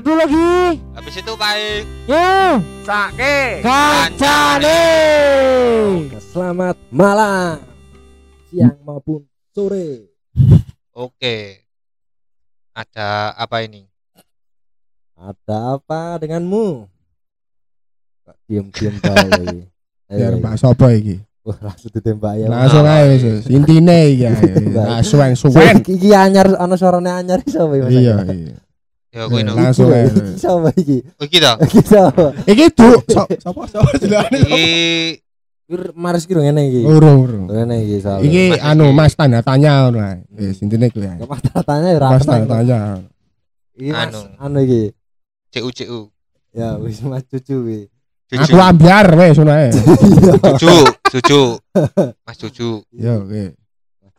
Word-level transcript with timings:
Lebu 0.00 0.16
lagi. 0.16 0.80
Habis 0.96 1.14
itu 1.20 1.32
baik. 1.36 1.84
Yo, 2.08 2.56
Sake. 2.88 3.60
kancane. 3.60 4.80
Selamat 6.32 6.80
malam, 6.88 7.60
siang 8.48 8.80
maupun 8.80 9.28
sore. 9.52 10.08
Oke. 10.96 11.68
Ada 12.72 13.36
apa 13.36 13.60
ini? 13.60 13.84
Ada 15.20 15.76
apa 15.76 16.16
denganmu? 16.16 16.88
Kok 18.24 18.36
diem-diem 18.48 18.96
bae. 19.04 19.68
Biar 20.16 20.32
Eh, 20.32 20.40
Mbak 20.40 20.56
Sopo 20.56 20.88
iki. 20.88 21.20
Wah, 21.44 21.60
langsung 21.60 21.92
ditembak 21.92 22.40
ya. 22.40 22.48
Langsung 22.48 22.88
ae 22.88 23.04
wis. 23.20 23.44
Intine 23.52 24.16
iki 24.16 24.24
ae. 24.24 24.48
Nah, 24.64 25.04
suwen 25.04 25.36
suwen. 25.36 25.84
Iki 25.84 25.92
iki 25.92 26.16
anyar 26.16 26.56
ana 26.56 26.72
suarane 26.80 27.12
anyar 27.12 27.44
iso. 27.44 27.68
Iya, 27.68 28.24
iya. 28.32 28.56
Ya 29.10 29.26
kowe 29.26 29.40
Eh, 29.40 29.44
no. 29.44 29.58
langsung 29.58 29.90
ae. 29.90 30.06
Iki 30.10 30.38
sapa 30.38 30.70
iki? 30.78 30.98
Oh, 31.18 31.26
iki 31.26 31.38
sapa? 31.82 32.26
Iki 32.46 32.64
Duk. 32.78 33.00
Sopo 33.42 33.66
sopo 33.66 33.90
jenenge? 33.98 34.38
Iki 34.38 34.64
Maris 35.98 36.26
ki 36.26 36.34
ngene 36.34 36.62
iki. 36.70 36.82
Urung, 36.86 37.18
urung. 37.26 37.44
Ngene 37.50 37.82
iki. 37.82 37.98
Iki 38.02 38.42
Mas 38.54 38.62
anu. 38.62 38.86
Mas 38.94 39.12
tanda 39.18 39.42
tanya 39.42 39.86
ngono 39.86 39.98
ae. 40.02 40.22
Wis 40.34 40.62
intine 40.62 40.90
kuwi 40.90 41.10
ae. 41.10 41.18
Mas 41.26 41.42
tanya 41.42 41.88
ya 41.90 41.98
ora 41.98 42.08
Mas 42.10 42.22
kenal. 42.22 42.34
tanda 42.38 42.46
tanya. 42.54 42.78
Iki 43.74 43.90
Mas 43.90 44.02
Anu. 44.10 44.20
anu 44.38 44.58
iki. 44.62 44.82
CU 45.50 45.70
CU. 45.70 46.00
Ya 46.54 46.74
wis 46.78 46.98
Mas 47.02 47.22
cucu 47.26 47.56
wi. 47.66 47.80
Aku 48.30 48.58
ambiar 48.62 49.10
wis 49.14 49.38
ngono 49.38 49.50
ae. 49.54 49.70
Iya. 49.70 50.34
Cucu, 50.54 50.74
cucu. 51.10 51.42
Mas 52.22 52.36
cucu. 52.38 52.70
Yo, 52.94 53.14
oke. 53.26 53.54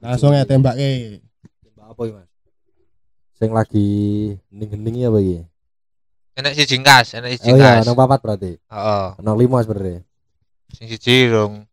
Langsung 0.04 0.36
ae 0.36 0.44
tembake. 0.44 1.20
Tembak 1.64 1.88
apa 1.96 2.02
iki 2.04 2.14
Mas? 2.16 2.28
Sing 3.42 3.50
lagi 3.50 3.90
hening-hening 4.54 5.02
ya 5.02 5.10
apa 5.10 5.18
iki? 5.18 5.40
Enak 6.38 6.54
si 6.54 6.64
jingkas, 6.70 7.18
enak 7.18 7.30
si 7.34 7.50
Oh 7.50 7.58
iya, 7.58 7.82
jingkas. 7.82 7.90
nang 7.90 7.98
papat 7.98 8.20
berarti. 8.22 8.52
Heeh. 8.62 9.06
Nang 9.18 9.34
lima 9.34 9.66
sebenarnya. 9.66 10.06
Sing 10.70 10.86
siji 10.86 11.26
rong. 11.26 11.66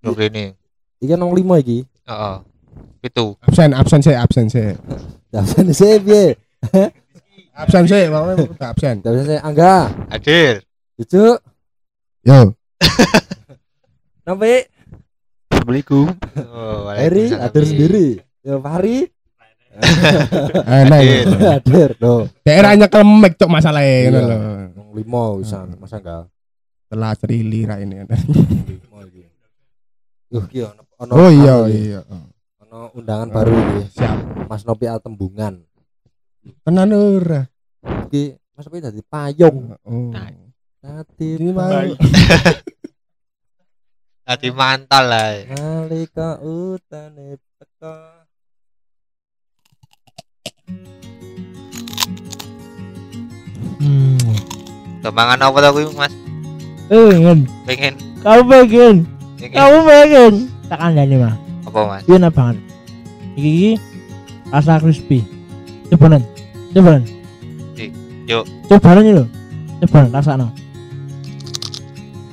Rong 0.00 0.14
rene. 0.14 0.54
Iki 1.02 1.18
nang 1.18 1.34
lima 1.34 1.58
iki. 1.58 1.82
Heeh. 2.06 2.36
Pitu. 3.02 3.34
Absen, 3.42 3.74
absen 3.74 4.00
sih, 4.00 4.14
absen 4.14 4.46
sih. 4.46 4.78
Dapan 5.34 5.74
sih 5.74 5.98
piye? 5.98 6.38
Absen 7.54 7.86
sih, 7.86 8.06
mau 8.10 8.26
udah 8.30 8.70
absen. 8.70 9.02
Dapan 9.02 9.22
sih 9.26 9.38
Angga. 9.38 9.90
Hadir. 10.10 10.62
Cucu. 10.94 11.38
Yo, 12.24 12.38
Nampi. 14.26 14.64
Assalamualaikum. 15.50 16.06
Oh, 16.50 16.88
Eri 16.90 17.34
atur 17.34 17.62
sendiri. 17.62 18.22
Ya 18.40 18.56
Fahri. 18.58 19.10
Enak. 19.74 21.00
Hadir. 21.00 21.26
Hadir 21.34 21.90
do. 21.98 22.14
Daerahnya 22.42 22.86
kelemek 22.86 23.34
cok 23.34 23.50
masalahnya 23.50 23.94
ngono 24.06 24.18
Iya. 24.18 24.22
lho. 24.22 24.36
Nang 24.72 24.88
lima 24.94 25.22
wisan 25.34 25.66
Mas 25.76 25.92
Angga. 25.92 26.26
Telah 26.86 27.12
serili 27.18 27.66
ra 27.66 27.78
ini. 27.78 28.02
Lima 28.06 28.98
iki. 29.04 29.22
Yuh 30.30 30.44
ki 30.46 30.58
ono 30.64 30.82
Oh 31.10 31.30
iya 31.30 31.56
iya. 31.66 32.00
Ono 32.62 32.94
undangan 32.94 33.28
baru 33.28 33.52
iki. 33.52 33.98
Siap. 33.98 34.46
Mas 34.46 34.62
Nopi 34.62 34.86
Altembungan. 34.86 35.58
Tenan 36.62 36.94
ora. 36.94 37.42
Iki 38.06 38.22
Mas 38.54 38.64
Nopi 38.64 38.78
dadi 38.78 39.02
payung. 39.02 39.74
Oh. 39.82 40.14
Dadi 40.78 41.28
payung. 41.50 41.98
Tadi 44.24 44.48
mantal 44.58 45.04
lah. 45.04 45.34
Nalika 45.50 46.38
utane 46.40 47.36
teko. 47.58 48.13
Hmm. 53.78 54.18
Tembangan 55.00 55.38
apa 55.40 55.58
tau 55.60 55.80
Mas? 55.92 56.12
Pengen. 56.88 57.38
Pengen 57.64 57.94
Kamu 58.20 58.42
pengen. 58.46 58.96
pengen 59.36 59.52
Kamu 59.52 59.78
pengen. 59.84 60.32
Tak 60.68 60.78
kandani 60.80 61.16
mah. 61.20 61.34
apa, 61.64 61.80
Mas? 61.86 62.02
Iya 62.06 62.28
banget. 62.30 62.56
Iki 63.34 63.76
rasa 64.48 64.78
crispy. 64.78 65.20
Coba 65.90 66.16
nen. 66.16 66.22
Coba 66.72 66.96
nen. 66.96 67.04
Di, 67.74 67.90
yuk. 68.24 68.44
Coba 68.68 68.96
nen 68.96 69.06
lho. 69.12 69.24
Coba 69.82 69.96
nen 70.02 70.10
rasakno. 70.12 70.46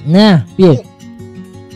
Nah, 0.01 0.41
piye? 0.56 0.81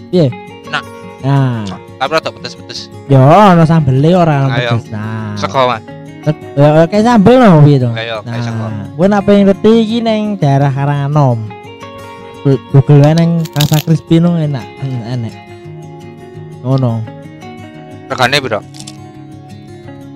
Piye? 0.10 0.28
Enak. 0.66 0.84
Nah, 1.22 1.62
Tapi 1.96 2.12
rada 2.12 2.30
pedes-pedes. 2.34 2.90
yo 3.08 3.22
ono 3.22 3.64
sambele 3.64 4.12
ora 4.18 4.50
pedes. 4.50 4.90
Nah. 4.90 5.34
Sego, 5.38 5.70
Mas. 5.70 5.95
Ya 6.26 6.90
kayak 6.90 7.06
sambel 7.06 7.38
no 7.38 7.62
piye 7.62 7.78
to? 7.78 7.94
Kayak 7.94 8.26
kayak. 8.26 8.50
Nah, 8.50 8.90
gue 8.90 9.06
nak 9.06 9.22
pengen 9.30 9.44
ngerti 9.46 9.72
iki 9.86 9.98
neng 10.02 10.42
daerah 10.42 10.74
Karanganom. 10.74 11.46
Google 12.46 13.02
wae 13.02 13.14
neng 13.14 13.42
rasa 13.54 13.82
crispy 13.82 14.22
no 14.22 14.38
enak, 14.38 14.66
en- 14.82 15.06
enak. 15.18 15.34
Oh 16.66 16.78
no, 16.78 17.02
Regane 18.10 18.42
piro? 18.42 18.62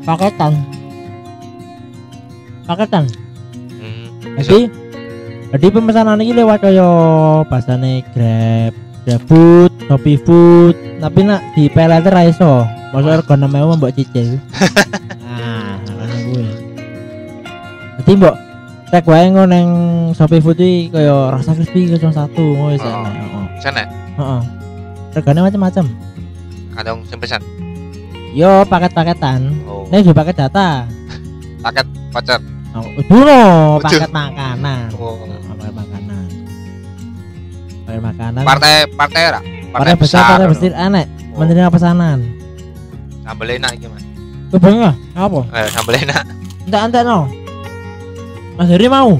paketan. 0.01 0.53
Paketan. 2.65 3.05
Hmm. 3.77 4.05
Jadi, 4.41 4.69
jadi 5.53 5.67
pemesanan 5.69 6.21
ini 6.21 6.33
lewat 6.33 6.61
kaya 6.65 6.89
bahasane 7.45 8.01
Grab, 8.13 8.73
GrabFood, 9.05 9.71
Shopee 9.85 10.17
Food, 10.21 10.73
tapi 11.01 11.19
nak 11.21 11.41
di 11.53 11.69
PLT 11.69 12.05
ra 12.09 12.25
iso. 12.25 12.65
Maksudnya 12.89 13.21
rego 13.21 13.33
6000 13.37 13.77
mbok 13.77 13.93
cicil. 13.93 14.27
makanya 16.29 16.53
gue. 16.53 16.67
Jadi 17.99 18.11
mbok 18.15 18.35
cek 18.89 19.05
wae 19.05 19.25
ngono 19.27 19.45
nang 19.45 19.67
Shopee 20.13 20.41
Food 20.41 20.57
iki 20.57 20.89
kaya 20.89 21.29
rasa 21.29 21.53
crispy 21.53 21.85
01 21.87 22.09
ngono 22.33 22.73
wis 22.73 22.81
Oh. 22.81 22.89
enak. 22.89 23.13
Heeh. 23.13 23.45
Sana 23.59 23.83
Heeh. 24.15 24.41
Regane 25.11 25.39
macam-macam. 25.41 25.85
kadang 26.69 27.03
sing 27.03 27.19
pesan. 27.19 27.41
Yo 28.31 28.63
paket-paketan. 28.63 29.51
Oh. 29.65 29.83
Nih 29.89 29.99
juga 29.99 30.23
paket 30.23 30.39
data. 30.39 30.87
Paket 31.59 31.83
voucher. 32.09 32.39
Oh, 32.71 32.85
dulu 33.03 33.41
paket 33.83 34.07
makanan. 34.07 34.87
Oh. 34.95 35.17
paket 35.51 35.73
makanan. 35.75 36.25
Paket 37.83 38.01
makanan. 38.01 38.43
Partai 38.47 38.73
partai 38.87 39.21
ra? 39.27 39.41
Partai 39.69 39.93
besar, 39.93 40.23
partai 40.33 40.47
besar 40.47 40.71
aneh. 40.73 41.05
Oh. 41.29 41.43
Menerima 41.43 41.67
pesanan. 41.67 42.19
Sambel 43.21 43.59
enak 43.59 43.75
iki, 43.75 43.85
Mas. 43.85 44.01
Kebanyakan 44.49 44.93
apa? 45.13 45.39
Eh, 45.53 45.67
sambel 45.69 45.95
enak. 45.99 46.23
Entek 46.65 46.81
entek 46.83 47.03
no. 47.03 47.19
Mas 48.55 48.67
Heri 48.67 48.87
mau? 48.87 49.13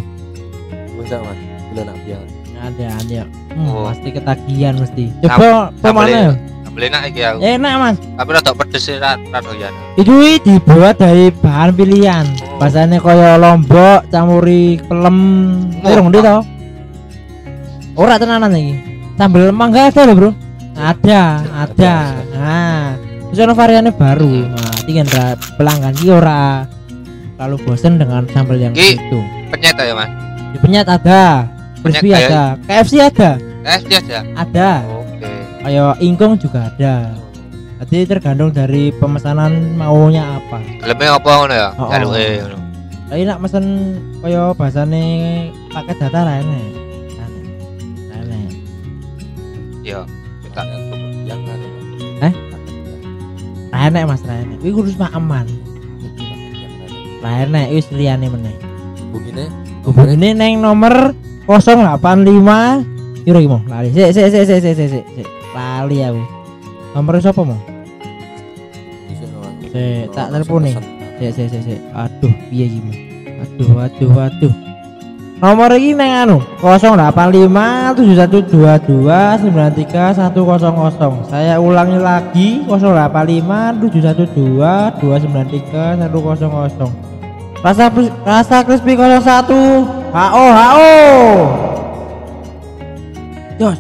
Wis 0.98 1.10
Mas. 1.10 1.40
Gila 1.70 1.82
nak 1.86 1.98
biang. 2.02 2.26
Ada 2.60 2.86
ada. 2.92 3.22
Hmm, 3.50 3.66
Oh. 3.66 3.88
pasti 3.88 4.10
ketagihan 4.10 4.74
mesti. 4.76 5.04
Coba 5.22 5.32
sambel 5.32 5.54
pemana? 5.80 6.22
Sambel 6.66 6.84
enak 6.86 7.02
iki 7.08 7.22
aku. 7.24 7.38
Enak 7.40 7.74
mas. 7.78 7.98
Tapi 7.98 8.30
rada 8.30 8.52
pedes 8.54 8.82
sih 8.84 8.98
ra 8.98 9.16
ra 9.16 9.40
doyan. 9.40 9.74
Itu 9.96 10.12
dibuat 10.40 10.98
dari 10.98 11.30
bahan 11.32 11.70
pilihan. 11.72 12.26
Oh. 12.44 12.60
Bahasanya 12.60 12.98
kaya 12.98 13.38
lombok, 13.38 14.10
camuri 14.10 14.78
pelem, 14.84 15.18
Oh. 15.80 15.88
terung 15.88 16.10
ndi 16.10 16.20
to? 16.20 16.38
Ora 17.96 18.16
tenanan 18.16 18.52
iki. 18.52 18.74
Sambal 19.16 19.52
mangga 19.52 19.88
ada 19.88 20.02
loh, 20.04 20.16
Bro. 20.16 20.32
Ada, 20.80 21.24
ada. 21.68 21.96
Nah, 22.32 22.96
terus 23.28 23.44
ada 23.44 23.52
variannya 23.52 23.92
baru. 23.92 24.32
Nah, 24.48 24.69
tinggal 24.90 25.06
ra 25.14 25.26
pelanggan 25.54 25.94
iki 25.94 26.10
ora 26.10 26.66
lalu 27.38 27.56
bosen 27.62 28.02
dengan 28.02 28.26
sambal 28.34 28.58
yang 28.58 28.74
Ki. 28.74 28.98
itu. 28.98 29.20
Penyet 29.54 29.78
ya, 29.78 29.94
Mas. 29.94 30.10
Di 30.50 30.58
penyet 30.58 30.88
ada, 30.90 31.46
crispy 31.80 32.10
Penyet 32.10 32.26
ada, 32.26 32.44
KFC 32.66 32.94
ada, 32.98 33.32
Eh, 33.62 33.80
dia 33.86 34.00
aja. 34.02 34.20
ada. 34.34 34.72
Oke. 34.90 35.30
Kayak 35.62 35.94
ingkung 36.02 36.34
juga 36.36 36.68
ada. 36.68 37.14
Jadi 37.80 38.04
tergantung 38.06 38.50
dari 38.50 38.92
pemesanan 38.92 39.78
maunya 39.78 40.42
apa. 40.42 40.58
Geleme 40.82 41.06
apa 41.06 41.30
ngono 41.30 41.54
ya? 41.54 41.70
Oh. 41.78 41.88
Jaluke 41.88 42.26
ngono. 42.42 42.58
Tapi 43.10 43.22
nak 43.24 43.40
mesen 43.40 43.66
kaya 44.20 44.44
bahasane 44.52 45.04
paket 45.70 45.96
data. 45.98 46.20
Ra 46.20 46.34
enek. 46.40 46.66
Ra 48.10 48.18
enek. 48.20 48.52
Iya. 49.82 50.02
Kita 50.44 50.62
Yang 51.24 51.40
kan. 51.46 51.60
Eh? 52.22 52.34
Enek 53.80 54.04
Mas, 54.12 54.22
enek. 54.28 54.60
Kuwi 54.60 54.72
kudu 54.76 54.92
mak 55.00 55.16
aman. 55.16 55.48
Ra 57.24 57.48
enek 57.48 57.72
wis 57.72 57.88
liyane 57.96 58.28
meneh. 58.28 58.56
Begini. 59.16 59.46
Hubungine 59.88 60.36
neng 60.36 60.60
nomor 60.60 61.16
085 61.48 63.00
Kira 63.24 63.40
iki 63.40 63.50
mau 63.52 63.62
lali. 63.68 63.90
Sik 63.92 64.12
sik 64.16 64.28
sik 64.32 64.44
sik 64.48 64.60
sik 64.64 64.76
sik 64.76 65.06
sik. 65.16 65.28
Lali 65.56 65.98
aku. 66.04 66.24
Nomor 66.96 67.20
sapa 67.24 67.42
mau? 67.44 67.60
Sik, 69.70 70.10
tak 70.12 70.28
telepon 70.34 70.66
nih. 70.66 70.76
Sik 71.20 71.32
sik 71.36 71.48
sik 71.52 71.62
sik. 71.68 71.80
Aduh, 71.96 72.34
piye 72.52 72.66
iki 72.68 72.80
mau? 72.84 72.96
Aduh, 73.44 73.72
aduh, 73.80 74.12
aduh. 74.18 74.69
Nomor 75.40 75.72
ini 75.80 75.96
neng 75.96 76.12
anu 76.28 76.44
085 76.60 77.96
7122 77.96 79.08
93 79.48 80.20
100. 80.36 81.32
Saya 81.32 81.56
ulangi 81.64 81.96
lagi 81.96 82.68
085 82.68 83.80
712 83.88 85.00
293 85.00 85.96
100. 85.96 87.64
Rasa 87.64 87.88
rasa 88.28 88.68
crispy 88.68 89.00
01 89.00 89.48
HO 90.12 90.46
HO. 90.60 90.92
Jos. 93.64 93.80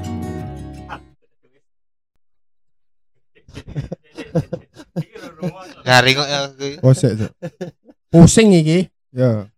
Garing 5.83 6.15
kok 6.15 6.27
ya. 6.31 6.39
Pusing 8.07 8.55
iki. 8.55 8.87
Ya. 9.11 9.51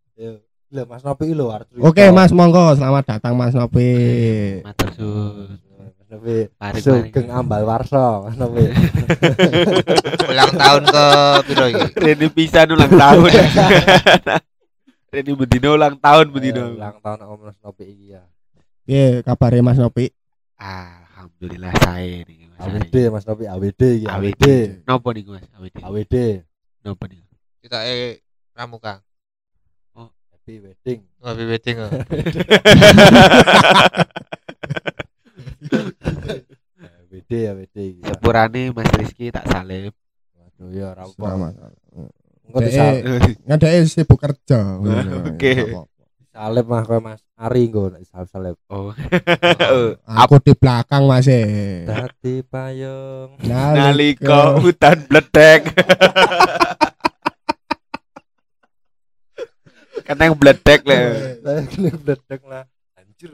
Lho 0.72 0.88
Mas 0.88 1.04
Nopi 1.04 1.36
lho. 1.36 1.52
Oke, 1.84 2.16
Mas, 2.16 2.32
monggo 2.32 2.72
selamat 2.80 3.04
datang 3.20 3.36
Mas 3.36 3.52
Nopi. 3.52 3.92
Matur 4.64 4.90
suwun. 4.96 5.60
Mas 5.84 6.08
Nopi. 6.08 6.38
Sugeng 6.80 7.28
ambal 7.28 7.68
warso 7.68 8.24
Mas 8.24 8.40
Nopi. 8.40 8.72
Ulang 10.32 10.54
tahun 10.56 10.84
ke 10.88 11.06
piro 11.52 11.66
iki? 11.68 11.84
Reni 12.00 12.28
pisan 12.32 12.72
ulang 12.72 12.88
tahun. 12.88 13.28
Reni 15.12 15.32
bedino 15.36 15.76
ulang 15.76 16.00
tahun 16.00 16.32
bedino. 16.32 16.72
Eh, 16.72 16.80
Ulang 16.80 17.04
tahun 17.04 17.20
Om 17.20 17.40
Mas 17.52 17.60
Nopi 17.60 17.84
iki 17.92 18.16
ya. 18.16 18.24
Piye 18.88 19.28
kabare 19.28 19.60
Mas 19.60 19.76
Nopi? 19.76 20.08
Alhamdulillah 20.56 21.76
saya 21.84 22.24
nih 22.24 22.48
Mas. 22.48 22.64
AWD 22.64 22.96
Mas 23.12 23.26
Nopi 23.28 23.44
AWD 23.44 23.82
iki. 24.00 24.08
AWD. 24.08 24.46
Nopo 24.88 25.12
nih 25.12 25.24
Mas? 25.28 25.44
AWD. 25.52 25.76
AWD. 25.84 26.16
Nopo 26.88 27.04
nih? 27.12 27.20
Kita 27.60 27.84
eh 27.84 28.24
pramuka. 28.56 29.04
Happy 30.52 30.68
wedding. 30.68 31.00
Happy 31.24 31.46
wedding 31.48 31.78
AWD 37.32 37.76
iki. 37.80 38.04
ya. 38.04 38.12
Sepurane 38.12 38.76
Mas 38.76 38.92
Rizky 39.00 39.32
tak 39.32 39.48
salib. 39.48 39.96
Waduh 40.36 40.70
ya 40.76 40.92
ora 40.92 41.08
apa. 41.08 41.28
Engko 42.44 42.60
disal- 42.60 43.00
Ngedeke 43.48 43.80
sibuk 43.88 44.20
kerja. 44.20 44.60
Oke. 45.24 45.72
salib 46.32 46.64
mah 46.68 46.84
kowe 46.88 47.00
Mas 47.00 47.24
Ari 47.40 47.72
engko 47.72 47.96
nek 47.96 48.04
salib. 48.28 48.60
Oh. 48.68 48.92
Aku 50.28 50.44
di 50.44 50.52
belakang 50.52 51.08
Mas. 51.08 51.32
e. 51.32 51.88
Dadi 51.88 52.44
payung. 52.44 53.40
Nalika 53.48 54.60
hutan 54.60 55.08
bledek. 55.08 55.72
Kan 60.12 60.20
yang 60.20 60.36
bledek 60.36 60.84
le. 60.84 61.00
Saya 61.40 61.64
kena 61.72 61.96
bledek 61.96 62.42
lah. 62.44 62.68
Anjir. 63.00 63.32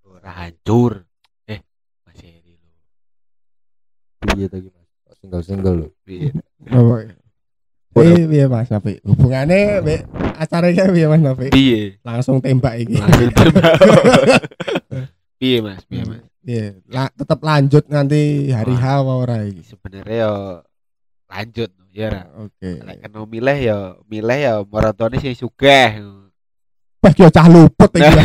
Ora 0.00 0.32
hancur. 0.32 1.04
Eh, 1.44 1.60
Mas 2.08 2.16
Eri 2.24 2.56
lho. 2.56 2.72
Piye 4.24 4.48
to 4.48 4.56
iki 4.56 4.72
Mas? 4.72 4.88
Kok 5.04 5.14
Single-single 5.20 5.74
lho. 5.76 5.88
Piye? 6.08 6.32
Oh, 6.72 6.96
Eh, 8.00 8.24
piye 8.24 8.48
Mas 8.48 8.72
Nopi? 8.72 8.96
Hubungane 9.04 9.84
mbek 9.84 10.08
acaranya 10.40 10.88
piye 10.88 11.04
Mas 11.04 11.20
Nopi? 11.20 11.52
Piye? 11.52 12.00
Langsung 12.00 12.40
tembak 12.40 12.80
iki. 12.80 12.96
Langsung 12.96 13.28
tembak. 13.28 13.76
Piye 15.40 15.60
Mas? 15.60 15.84
Piye 15.84 16.04
Mas? 16.08 16.24
Piye? 16.40 16.80
La, 16.88 17.12
tetep 17.12 17.44
lanjut 17.44 17.84
nanti 17.92 18.48
hari 18.56 18.72
H 18.72 19.04
apa 19.04 19.12
ora 19.12 19.44
iki? 19.44 19.68
Sebenarnya 19.68 20.16
yo 20.24 20.34
lanjut 21.28 21.70
ya 21.98 22.08
ra. 22.14 22.22
Oke. 22.38 22.70
Lek 22.78 22.96
kena 23.02 23.18
milih 23.26 23.58
ya 23.58 23.78
milih 24.06 24.38
ya 24.38 24.54
maratone 24.62 25.18
sing 25.18 25.34
sugih. 25.34 25.98
Pas 27.02 27.14
yo 27.18 27.26
cah 27.26 27.46
luput 27.50 27.90
iki. 27.90 28.06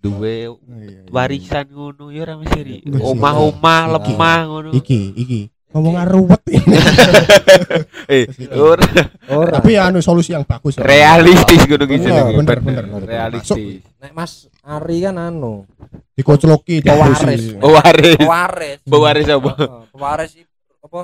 Duwe 0.00 0.48
Oh, 0.48 0.56
iya, 0.80 1.04
iya. 1.04 1.12
warisan 1.12 1.68
ngono 1.68 2.08
ya 2.08 2.24
Eri. 2.56 2.80
Wis, 2.88 3.04
Omah-omah 3.04 3.80
iya. 3.84 3.92
lemah 4.00 4.38
ngono. 4.48 4.68
Iki, 4.72 5.00
iki. 5.12 5.40
Ngomong 5.76 5.96
ruwet. 6.08 6.40
Eh, 8.10 8.26
ora 8.58 8.82
Ora. 9.30 9.60
Tapi 9.62 9.78
anu 9.78 10.02
solusi 10.02 10.34
yang 10.34 10.42
bagus. 10.42 10.80
ya. 10.80 10.82
realistis 10.82 11.62
ngono 11.68 11.84
ki 11.86 11.96
Bener, 12.00 12.58
bener. 12.64 12.84
Realistis. 13.04 13.84
Nek 14.00 14.12
Mas 14.16 14.48
Ari 14.64 15.04
kan 15.04 15.20
anu, 15.20 15.68
Dikocloki 16.16 16.80
Pewaris. 16.80 17.54
Oh, 17.60 17.76
pewaris. 17.76 18.78
Pewaris 18.82 19.28
apa? 19.28 19.52
Pewaris 19.92 20.32
apa? 20.80 21.00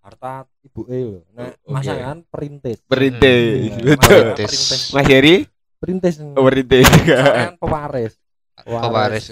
Harta 0.00 0.48
ibuke 0.64 0.96
lho. 0.96 1.20
Nek 1.32 1.60
Oke. 1.60 1.68
masangan 1.68 2.16
perintis. 2.26 2.78
Perintis. 2.84 3.68
Hmm. 3.70 3.84
Betul. 3.84 4.22
Perintis. 4.32 4.52
Mas 4.90 5.06
Eri 5.06 5.36
Perintis. 5.76 6.14
oh, 6.20 6.44
perintis. 6.44 6.88
Masangan 6.88 7.56
pewaris. 7.56 8.12
Pewaris. 8.60 9.24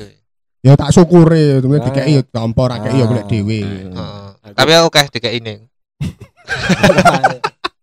Ya 0.58 0.74
tak 0.74 0.90
syukuri, 0.90 1.60
itu 1.60 1.68
Ah. 1.70 1.80
dikei 1.80 2.18
tampa 2.24 2.66
ra 2.66 2.76
kei 2.80 2.98
ya 2.98 3.06
golek 3.06 3.24
Ah. 3.24 3.30
dhewe. 3.30 3.58
Heeh. 3.62 4.26
Tapi 4.52 4.70
aku 4.74 4.88
kayak 4.90 5.08
dikek 5.10 5.34
ini. 5.34 5.54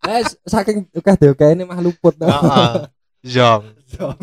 Eh 0.06 0.22
saking 0.52 0.86
ukeh 0.92 1.16
dhewe 1.16 1.46
ini 1.52 1.64
mah 1.64 1.80
luput. 1.80 2.14
Heeh. 2.18 2.74
Zong. 3.34 3.64
Nah, 3.98 4.14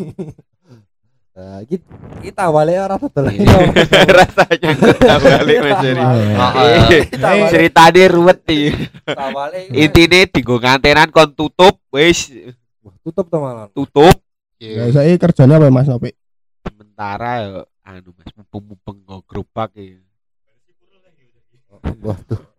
iki 1.63 1.81
kita 2.21 2.45
balik 2.47 2.77
ora 2.77 2.95
dodol. 2.95 3.25
Rasanya 4.21 4.69
kita 4.69 5.15
balik 5.17 5.57
Mas. 5.59 5.79
Kita 7.09 7.29
balik. 7.31 7.49
Ceritane 7.49 8.03
ruwet. 8.05 8.39
Kita 8.45 9.25
balik. 9.29 9.65
Intine 9.73 10.19
digo 10.29 10.55
ngantenan 10.57 11.09
kon 11.09 11.33
tutup 11.33 11.81
wis 11.89 12.29
Wah, 12.79 12.93
tutup 13.01 13.25
malah. 13.31 13.65
tutup 13.71 14.13
Iya. 14.57 14.93
saya 14.93 15.11
kerjanya 15.17 15.57
apa 15.57 15.67
Mas 15.67 15.87
Nopi? 15.87 16.15
sementara 16.63 17.31
ya 17.41 17.49
anu 17.83 18.13
Mas 18.13 18.31
mumpung-mumpung 18.31 18.97
go 19.03 19.19
gerobak 19.25 19.75
ya. 19.75 19.99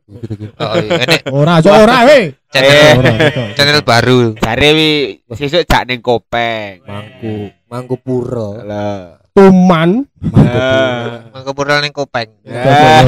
Oh, 0.05 0.75
iya. 0.77 1.01
Ini 1.01 1.17
Ora, 1.33 1.65
aja 1.65 1.71
ora 1.75 2.05
we. 2.05 2.37
channel 2.53 3.01
Ora, 3.01 3.13
betul. 3.17 3.47
channel 3.57 3.81
baru. 3.81 4.19
Jare 4.37 4.69
wi 4.71 4.91
sesuk 5.33 5.65
jak 5.65 5.89
ning 5.89 6.05
kopeng. 6.05 6.85
Mangku, 6.85 7.49
mangku 7.75 7.99
pura. 7.99 8.49
Lah. 8.63 9.03
Tuman. 9.35 10.07
Nah. 10.31 11.27
Mangko 11.35 11.51
pura 11.59 11.83
ning 11.83 11.91
kopeng. 11.91 12.31
Betul. 12.47 13.07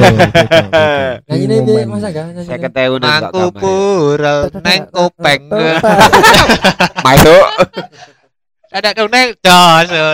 Nyanyi 1.23 1.43
ini 1.47 1.55
piye 1.63 1.81
Mas 1.87 2.03
Aga? 2.03 2.35
Nyanyi 2.35 2.43
Saya 2.43 2.59
ini. 2.59 2.65
ketemu 2.67 2.95
nang 2.99 3.07
Mangko 3.31 3.45
pura 3.55 4.33
neng 4.51 4.81
kopeng. 4.91 5.41
Masuk. 6.99 7.47
Ada 8.75 8.91
kau 8.91 9.07
neng 9.07 9.39
dos 9.39 9.87
lho. 9.87 10.11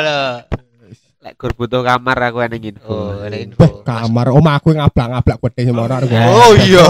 Lek 1.25 1.33
gur 1.41 1.51
butuh 1.57 1.81
kamar 1.81 2.17
aku 2.29 2.45
ana 2.45 2.61
info. 2.61 2.93
Oh, 2.93 3.25
info. 3.25 3.81
kamar 3.81 4.29
omah 4.29 4.61
aku 4.61 4.75
ngablak-ngablak 4.75 5.39
gede 5.49 5.61
semua 5.71 5.87
orang. 5.89 6.03
Oh, 6.29 6.51
iya. 6.61 6.85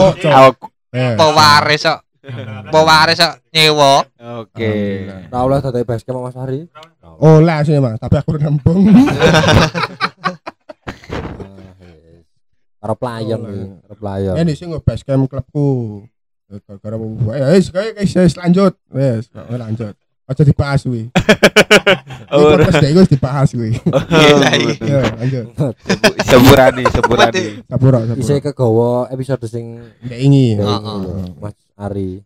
Eh, 0.91 1.15
Pewaris 1.15 1.85
kok. 1.87 2.01
Pewaris 2.71 3.19
kok 3.19 3.35
nyewa. 3.51 4.07
Oke. 4.39 4.71
Ora 5.27 5.43
oleh 5.43 5.59
dadi 5.59 5.83
base 5.83 6.07
camp 6.07 6.23
Mas 6.23 6.35
Hari. 6.39 6.71
Oleh 7.19 7.59
sih 7.67 7.75
Mas, 7.83 7.99
tapi 7.99 8.15
aku 8.15 8.39
nembung. 8.39 8.87
Para 12.79 12.95
pelayan 12.99 13.39
para 13.83 13.95
pelayan. 13.95 14.33
Ini 14.39 14.51
sih 14.55 14.67
nge-base 14.67 15.03
camp 15.03 15.27
klubku. 15.27 16.03
Eh, 16.51 16.59
Gara-gara. 16.63 16.95
Ya 17.39 17.47
wis, 17.55 17.71
kayak 17.71 17.99
wis 17.99 18.35
lanjut. 18.39 18.73
Wis, 18.91 19.27
lanjut. 19.35 19.95
Aja 20.23 20.43
dibahas 20.43 20.81
kuwi. 20.83 21.09
Oh, 22.33 22.49
Ini 22.49 22.65
podcast 22.65 22.81
dhewe 22.81 22.97
wis 22.97 23.09
dibahas 23.11 23.49
kuwi. 23.49 23.77
Gila, 24.09 24.49
iki. 24.57 24.89
Ya, 24.89 25.05
lanjut. 25.13 25.45
Sepurane, 26.25 26.83
sepurane. 26.89 27.43
Sapura, 27.69 27.97
Isih 28.09 28.41
sapura. 28.41 28.45
kegawa 28.49 28.89
episode 29.09 29.45
sing 29.45 29.65
ingin. 30.07 30.57
ya, 30.57 30.65
Heeh. 30.65 31.29
Mas 31.37 31.53
Ari. 31.75 32.25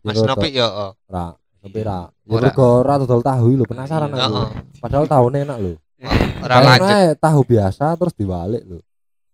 Mas 0.00 0.16
Nopi 0.16 0.56
ya. 0.56 0.64
oh. 0.64 0.92
Ra, 1.08 1.36
tapi 1.60 1.80
ra. 1.84 2.08
Ya 2.08 2.32
Ora. 2.32 2.48
mergo 2.48 2.80
ora 2.80 2.94
dodol 2.96 3.20
tahu 3.20 3.52
lho, 3.52 3.64
penasaran 3.66 4.08
aku. 4.08 4.16
Heeh. 4.16 4.48
Padahal 4.80 5.04
tahunnya 5.04 5.38
enak 5.44 5.58
lho. 5.60 5.72
Ora 6.40 6.54
lanjut. 6.62 7.16
Tahu 7.20 7.40
biasa 7.44 7.84
terus 7.92 8.14
diwalik 8.16 8.62
lho. 8.64 8.78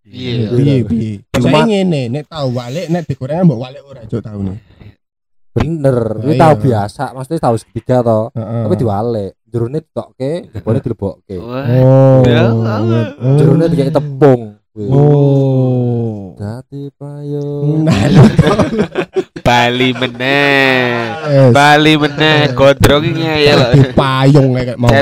Iya. 0.03 0.51
Piye 0.51 0.75
piye. 0.83 1.13
Cuma- 1.31 1.63
Saya 1.63 1.71
ngene, 1.71 2.03
nek 2.09 2.25
tahu 2.27 2.49
walik, 2.51 2.87
nek 2.89 3.03
digoreng 3.05 3.47
mbok 3.47 3.61
walik 3.61 3.83
ora 3.85 4.03
cuk 4.03 4.23
taune. 4.25 4.59
Bener, 5.59 5.99
Oh, 6.15 6.23
ini 6.23 6.35
iya. 6.35 6.43
tahu 6.47 6.55
biasa, 6.63 7.05
maksudnya 7.11 7.41
tahu 7.43 7.57
segitiga 7.59 7.97
toh. 8.01 8.31
Tapi 8.33 8.75
diwalik. 8.79 9.33
Jerone 9.49 9.81
ditokke, 9.81 10.33
jebole 10.53 10.79
dilebokke. 10.79 11.37
Oh. 11.41 12.21
Ya, 12.23 12.53
oh. 12.53 13.37
Jerone 13.41 13.65
dikai 13.67 13.91
tepung. 13.91 14.61
Oh. 14.79 16.37
Dadi 16.39 16.93
payung. 16.95 17.83
Nah, 17.83 17.99
Bali 19.49 19.97
meneh. 19.97 21.09
yes. 21.25 21.51
Bali 21.57 21.97
meneh 21.97 22.53
gondrong 22.53 23.03
iki 23.03 23.17
ngeyel. 23.25 23.61
Payung 23.97 24.53
kayak 24.55 24.77
mau. 24.77 24.93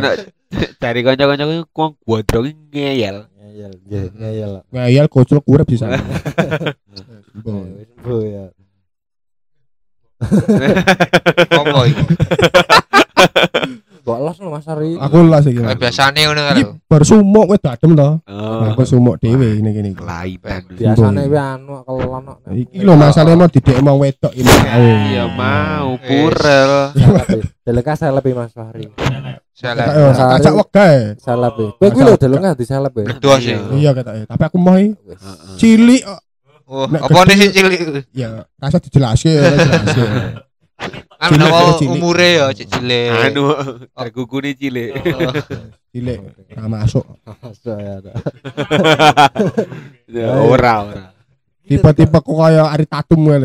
Dari 0.78 1.00
kanca-kanca 1.02 1.44
ku 1.44 1.66
wong 1.74 1.92
gondrong 2.00 2.46
iki 2.46 2.78
ngeyel. 2.78 3.26
Ngeyel, 3.26 3.72
ngeyel. 4.14 4.52
Ngayal 4.70 5.06
kocok 5.10 5.42
urip 5.50 5.66
di 5.66 5.76
sana. 5.76 5.98
Wis 7.44 7.90
mbo 8.00 8.22
ya. 8.22 8.46
Apa 11.50 11.80
iki? 11.86 12.04
Mbok 14.06 14.18
los 14.22 14.38
lho 14.38 14.54
Mas 14.54 14.66
Ari. 14.70 14.94
Aku 15.02 15.18
lah 15.26 15.42
sih 15.42 15.50
Kayak 15.50 15.82
biasane 15.82 16.30
ngono 16.30 16.40
Iki 16.54 16.62
baru 16.86 17.02
sumuk 17.02 17.50
wis 17.50 17.62
adem 17.66 17.98
to. 17.98 18.10
Oh, 18.30 18.62
Aku 18.70 18.86
sumuk 18.86 19.18
dhewe 19.18 19.58
ini 19.58 19.74
gini. 19.74 19.90
kelainan. 19.98 20.62
Biasane 20.70 21.26
kuwi 21.26 21.34
anu 21.42 21.82
kelon 21.82 22.22
kok. 22.22 22.38
Iki 22.46 22.86
lho 22.86 22.94
masalahnya 22.94 23.34
mau 23.34 23.50
didek 23.50 23.78
mau 23.82 23.98
wedok 23.98 24.30
ini 24.30 24.46
mau. 24.46 24.78
Iya 24.78 25.24
mau 25.26 25.88
purel. 25.98 26.72
Deleka 27.66 27.98
seleb 27.98 28.22
iki, 28.22 28.36
Mas 28.38 28.54
Fahri. 28.54 28.86
Salah. 29.58 29.84
Kayak 29.90 30.06
ora 30.14 30.24
kacak 30.38 30.54
wegae. 30.54 30.98
Seleb. 31.18 31.54
iki. 31.58 31.66
Kowe 31.74 31.88
kuwi 31.90 32.02
lho 32.06 32.14
delok 32.14 32.38
nggak 32.38 32.56
di 32.62 32.66
seleb 32.70 32.92
ya. 32.94 33.06
Kedua 33.10 33.34
sih. 33.42 33.58
Iya 33.74 33.90
katanya. 33.90 34.24
Tapi 34.30 34.42
aku 34.46 34.58
mau 34.62 34.78
iki 34.78 34.94
cilik 35.58 36.06
kok. 36.06 36.20
Oh, 36.66 36.82
apa 36.90 37.20
nih 37.30 37.46
sih 37.46 37.50
cilik? 37.54 37.80
ya 38.10 38.42
rasa 38.58 38.82
dijelaske 38.82 39.30
ya 39.30 39.42
dijelaske. 39.54 40.04
Kan 41.16 41.32
cilik. 41.32 41.88
umure 41.88 42.28
ya 42.36 42.46
cik 42.52 42.68
cilik. 42.68 43.08
Anu, 43.32 43.54
kuku 44.12 44.36
nih 44.44 44.52
cilik. 44.58 44.90
Oh, 44.98 45.32
Cilik 45.88 46.18
ora 46.52 46.66
masuk. 46.68 47.06
Masuk 47.24 47.76
ya. 47.78 48.02
ada. 48.02 48.12
Ya, 50.04 50.28
Ora, 50.36 50.74
ora. 50.84 51.04
Tiba-tiba 51.64 52.18
kok 52.20 52.36
kaya 52.36 52.68
Ari 52.68 52.84
Tatum. 52.84 53.30
Wah. 53.30 53.40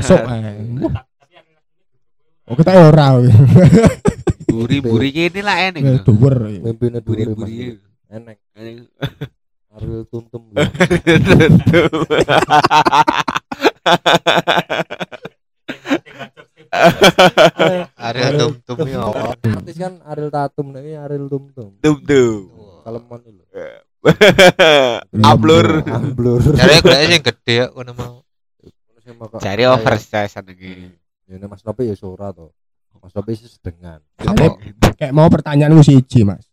Masuk 0.00 0.20
ae. 0.26 0.52
Oh 2.48 2.54
kita 2.56 2.72
ora. 2.74 3.20
Buri-buri 4.50 5.08
kene 5.12 5.40
lah 5.44 5.56
enek. 5.68 5.82
lho. 5.84 6.00
Dhuwur. 6.02 6.34
Mimpine 6.64 6.98
dhuwur 7.04 7.36
Mas. 7.36 7.46
Buri-buri. 7.46 7.78
Enek. 8.10 8.36
Ariel 9.76 10.08
Tuntum. 10.08 10.42
Ada 17.96 18.40
tum 18.40 18.52
tum 18.64 18.78
ya. 18.88 19.04
Artis 19.60 19.76
kan 19.76 20.00
Ariel 20.08 20.32
Tatum 20.32 20.66
iki 20.80 20.96
Ariel 20.96 21.28
Tumtum. 21.28 21.76
Tum 21.84 21.96
tum. 22.00 22.40
Kaleman 22.88 23.20
lho. 23.20 23.44
Ablur. 25.32 25.84
Amblur. 25.84 26.40
Cari 26.56 26.80
kayaknya 26.80 27.20
yang 27.20 27.24
gede 27.24 27.54
ya 27.60 27.66
kono 27.68 27.92
mau. 27.92 28.24
Cari 29.42 29.62
oversize 29.68 30.40
lagi. 30.40 30.88
Ya 31.28 31.36
Mas 31.44 31.60
Nopi 31.66 31.92
ya 31.92 31.94
ora 32.06 32.32
to. 32.32 32.48
Mas 33.02 33.12
Nopi 33.12 33.36
sih 33.36 33.50
sedengan. 33.50 34.00
Kayak 34.96 35.12
mau 35.12 35.28
pertanyaan 35.28 35.74
lu 35.74 35.84
siji, 35.84 36.24
Mas. 36.24 36.45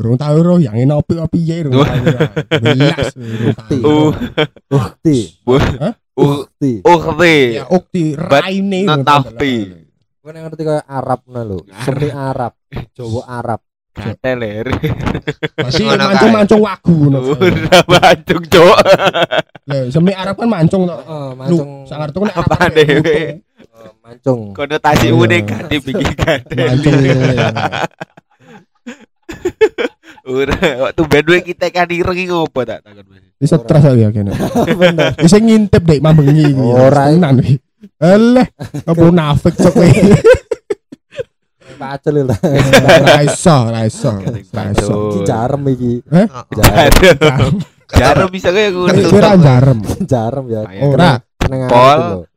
Oh. 0.00 0.02
Durung 0.02 0.16
tahu 0.16 0.36
ro 0.40 0.56
yang 0.56 0.72
ini 0.74 0.88
opi 0.88 1.12
opi 1.14 1.38
ya 1.44 1.60
durung 1.60 1.84
Oh. 1.84 1.88
Belas. 2.48 3.12
tahu. 3.68 3.84
Uh, 3.84 4.10
Ukti. 4.72 5.18
uh, 5.44 5.92
Ukti. 6.16 6.72
ukti. 6.80 7.36
Ya 7.54 7.64
ukti 7.68 8.04
raine. 8.16 8.88
Kowe 10.20 10.30
nek 10.30 10.40
ngerti 10.42 10.62
kaya 10.64 10.82
Arab 10.84 11.20
nah 11.28 11.44
lho. 11.44 11.58
Semi 11.84 12.08
Arab. 12.08 12.52
Jawa 12.92 13.22
Arab. 13.28 13.60
Kateler. 13.90 14.70
Masih 15.58 15.90
mancung-mancung 15.90 16.62
wagu 16.62 16.94
ngono. 16.94 17.34
Udah 17.34 17.82
bancung, 17.84 18.42
Cok. 18.46 18.76
Lah, 19.66 19.82
semi 19.90 20.14
Arab 20.14 20.38
kan 20.38 20.46
mancung 20.46 20.86
to. 20.86 20.94
Heeh, 20.94 21.26
Lu, 21.28 21.36
mancung. 21.36 21.70
sangar 21.84 22.08
tuh 22.08 22.22
kan 22.22 22.30
Apa 22.38 22.54
Arab 22.56 22.72
dewe? 22.78 23.02
Eh, 23.02 23.30
Mancung. 24.00 24.40
Konotasi 24.54 25.10
Iya. 25.10 25.26
negatif 25.26 25.80
bikin 25.84 26.14
katel. 26.14 26.58
Mancung. 26.70 26.96
Ora, 30.28 30.56
waktu 30.88 31.02
bandwe 31.08 31.38
kita 31.40 31.72
kan 31.72 31.88
ireng 31.88 32.18
iki 32.18 32.28
ngopo 32.28 32.60
tak 32.68 32.84
takon 32.84 33.04
Mas. 33.08 33.24
Bisa 33.40 33.56
stres 33.56 33.84
aku 33.88 33.96
ya 33.96 34.08
kene. 34.12 34.36
Bener. 34.80 35.16
Bisa 35.16 35.40
ngintip 35.40 35.80
dek 35.80 36.04
mambengi 36.04 36.52
iki. 36.52 36.66
Ora. 36.68 37.08
tenan 37.08 37.40
iki. 37.40 37.56
Eleh, 37.96 38.48
apa 38.84 39.04
nafik 39.08 39.56
cok 39.56 39.72
kowe. 39.72 39.88
Pacel 41.80 42.28
lho. 42.28 42.36
Ra 42.36 43.20
iso, 43.24 43.56
ra 43.72 43.80
iso. 43.88 44.12
Ra 44.52 44.62
iso. 44.68 44.92
Iki 45.16 45.20
jarem 45.24 45.62
iki. 45.72 46.04
Eh? 46.04 46.26
Jarem. 46.60 47.54
Jaro 47.90 48.30
bisa 48.30 48.54
kayak 48.54 48.70
gue 48.76 48.86
Tapi 48.92 49.02
kowe 49.08 49.20
ra 49.24 49.32
jarem. 49.40 49.78
Jarem 50.04 50.44
ya. 50.52 50.60
Ora. 50.84 51.12
Pol. 51.72 52.28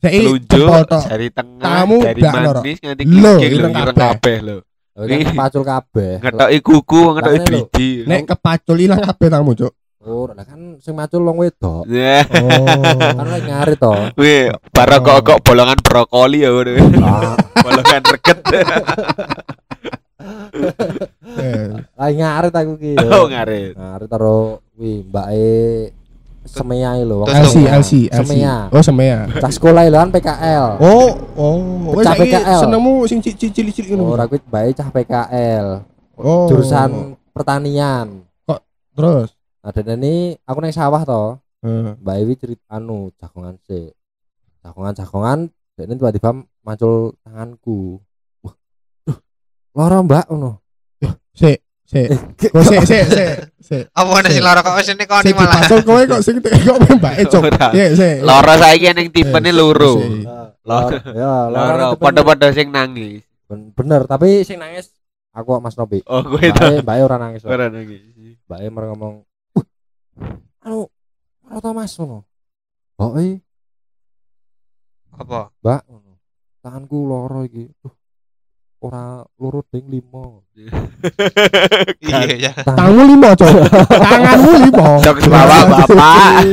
Saiki 0.00 0.48
telunjuk 0.48 0.88
dari 0.88 1.28
tengah 1.28 1.84
loro. 1.84 2.60
manis 2.64 2.80
nganti 2.80 3.04
Lo, 3.04 3.36
kikik 3.36 3.58
lho 3.60 3.68
ireng 3.68 3.96
kabeh 4.00 4.38
lho. 4.40 4.56
Kowe 5.00 5.08
kan 5.08 5.32
pacul 5.32 5.62
kabeh. 5.64 6.12
Ngetoki 6.20 6.58
kuku, 6.60 7.00
ngetoki 7.16 7.38
driji. 7.40 7.88
Nek 8.04 8.28
kepacul 8.28 8.76
ilang 8.76 9.00
kabeh 9.00 9.32
tamu, 9.32 9.56
Cuk. 9.56 9.72
Ora 10.00 10.32
lah 10.32 10.44
kan 10.44 10.76
sing 10.76 10.92
macul 10.92 11.24
wong 11.24 11.40
wedok. 11.40 11.84
Ya, 11.84 12.24
Oh. 12.36 12.96
Kan 12.96 13.26
lagi 13.26 13.48
nyari 13.48 13.74
to. 13.76 13.92
wih, 14.16 14.48
baru 14.72 14.96
kok 15.00 15.18
kok 15.20 15.38
bolongan 15.40 15.76
brokoli 15.76 16.40
ya 16.40 16.52
udah. 16.52 16.72
Ah, 17.00 17.36
bolongan 17.64 18.00
reket. 18.08 18.38
Eh, 21.40 21.68
Lagi 21.96 22.14
ngarit 22.16 22.52
aku 22.52 22.72
ki. 22.76 22.92
Oh, 23.12 23.24
ngarit. 23.28 23.72
Ngarit 23.76 24.08
karo 24.08 24.64
wi 24.76 25.04
mbake 25.04 25.52
Semea 26.48 26.96
lho. 27.04 27.28
LC. 27.28 27.56
LC. 27.68 27.92
Semea. 28.08 28.72
Oh, 28.72 28.80
semea. 28.80 29.28
Cah 29.28 29.52
sekolah 29.52 29.84
lho 29.86 29.98
kan 30.00 30.10
PKL. 30.10 30.66
Oh, 30.80 31.08
oh. 31.36 32.00
Saiki 32.00 32.32
PKL. 32.32 32.60
senengmu 32.64 33.04
sing 33.04 33.20
cilik-cilik 33.20 33.92
ngono. 33.92 34.16
Ora 34.16 34.24
kuwi 34.24 34.40
mbake 34.48 34.80
cah 34.80 34.88
PKL. 34.88 35.66
Oh. 36.16 36.48
Jurusan 36.48 37.16
pertanian. 37.36 38.24
terus. 38.90 39.32
Ada 39.60 39.96
ini 39.96 40.36
aku 40.44 40.58
nang 40.60 40.72
sawah 40.72 41.04
to. 41.04 41.36
Eh, 41.60 41.92
Mbak 42.00 42.16
Ewi 42.24 42.34
cerita 42.40 42.80
anu 42.80 43.12
jagongan 43.20 43.60
sih. 43.68 43.92
Jagongan 44.64 44.96
jagongan 44.96 45.38
dan 45.76 45.84
ini 45.88 45.94
tiba-tiba 46.00 46.30
muncul 46.64 47.16
tanganku. 47.20 48.00
Wah. 48.40 48.56
Loro 49.76 49.98
Mbak 50.08 50.26
ngono. 50.32 50.64
Sik, 51.36 51.60
sik. 51.90 52.08
Kok 52.48 52.62
sik, 52.62 52.80
sik, 52.86 53.02
sik, 53.08 53.30
sik. 53.58 53.84
Apa 53.90 54.22
nih 54.22 54.30
si 54.30 54.40
Lara 54.40 54.62
kok 54.62 54.78
wis 54.78 54.88
ini 54.88 55.04
kok 55.04 55.20
Sik 55.20 55.34
malah. 55.34 55.58
dipacul 55.58 55.80
kowe 55.82 56.02
kok 56.06 56.22
sing 56.22 56.38
kok 56.38 56.78
mbake 56.94 57.22
cok. 57.32 57.42
Sik, 57.74 57.90
sik. 57.94 58.16
Loro 58.22 58.52
saiki 58.54 58.88
ning 58.92 59.10
tipene 59.10 59.50
loro. 59.50 59.98
Sik. 59.98 60.22
Loro. 60.62 60.96
Ya, 61.12 61.32
Loro 61.46 61.74
loro. 61.74 61.98
padha-padha 61.98 62.48
sing 62.50 62.70
nangis. 62.70 63.26
Ben- 63.44 63.72
Bener, 63.72 64.06
tapi 64.06 64.40
sing 64.40 64.56
nangis 64.56 64.94
aku 65.30 65.50
kok 65.52 65.62
Mas 65.62 65.74
Nobi. 65.74 65.98
Oh, 66.04 66.22
kowe 66.22 66.38
to. 66.38 66.64
Mbak 66.78 66.86
Mbak 66.86 66.96
ora 67.02 67.16
nangis. 67.18 67.42
kok. 67.42 67.50
Ora 67.50 67.66
nangis. 67.66 68.02
Mbak 68.46 68.58
E 68.60 68.66
mereka 68.66 68.90
ngomong, 68.92 69.14
"Wah, 69.52 69.66
anu, 70.62 70.78
ora 71.44 71.58
tau 71.58 71.72
Mas 71.72 71.94
ngono." 71.94 72.22
Oh, 72.96 73.14
eh, 73.16 73.38
Apa? 75.12 75.50
Mbak, 75.56 75.80
ngono. 75.86 76.12
Tanganku 76.60 76.98
loro 77.02 77.42
iki. 77.42 77.66
Duh. 77.76 77.94
Ora 78.80 79.20
loro 79.36 79.60
ding 79.68 79.92
limo. 79.92 80.48
Iya 82.00 82.36
ya. 82.36 82.52
Tanganmu 82.56 83.02
limo, 83.06 83.28
cok. 83.32 83.52
Tanganmu 83.88 84.52
limo. 84.68 84.88
Cok 85.00 85.16
sebawa 85.20 85.56
bapak. 85.68 86.44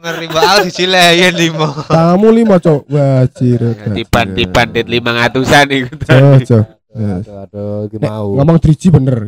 Ngeri 0.00 0.26
banget 0.28 0.60
dicilehin 0.68 1.34
limo. 1.36 1.68
Tanganmu 1.86 2.28
limo, 2.32 2.56
cok. 2.56 2.88
Wajir. 2.88 3.60
Tiban-tiban 3.84 4.68
dit 4.70 4.86
500-an 4.86 5.66
iku. 5.70 5.92
Cok, 6.00 6.38
cok. 6.44 6.64
Aduh, 6.92 7.36
aduh, 7.40 7.76
iki 7.88 7.96
Nek, 7.96 8.10
mau. 8.12 8.28
Ngomong 8.36 8.58
3G 8.60 8.82
bener. 8.92 9.18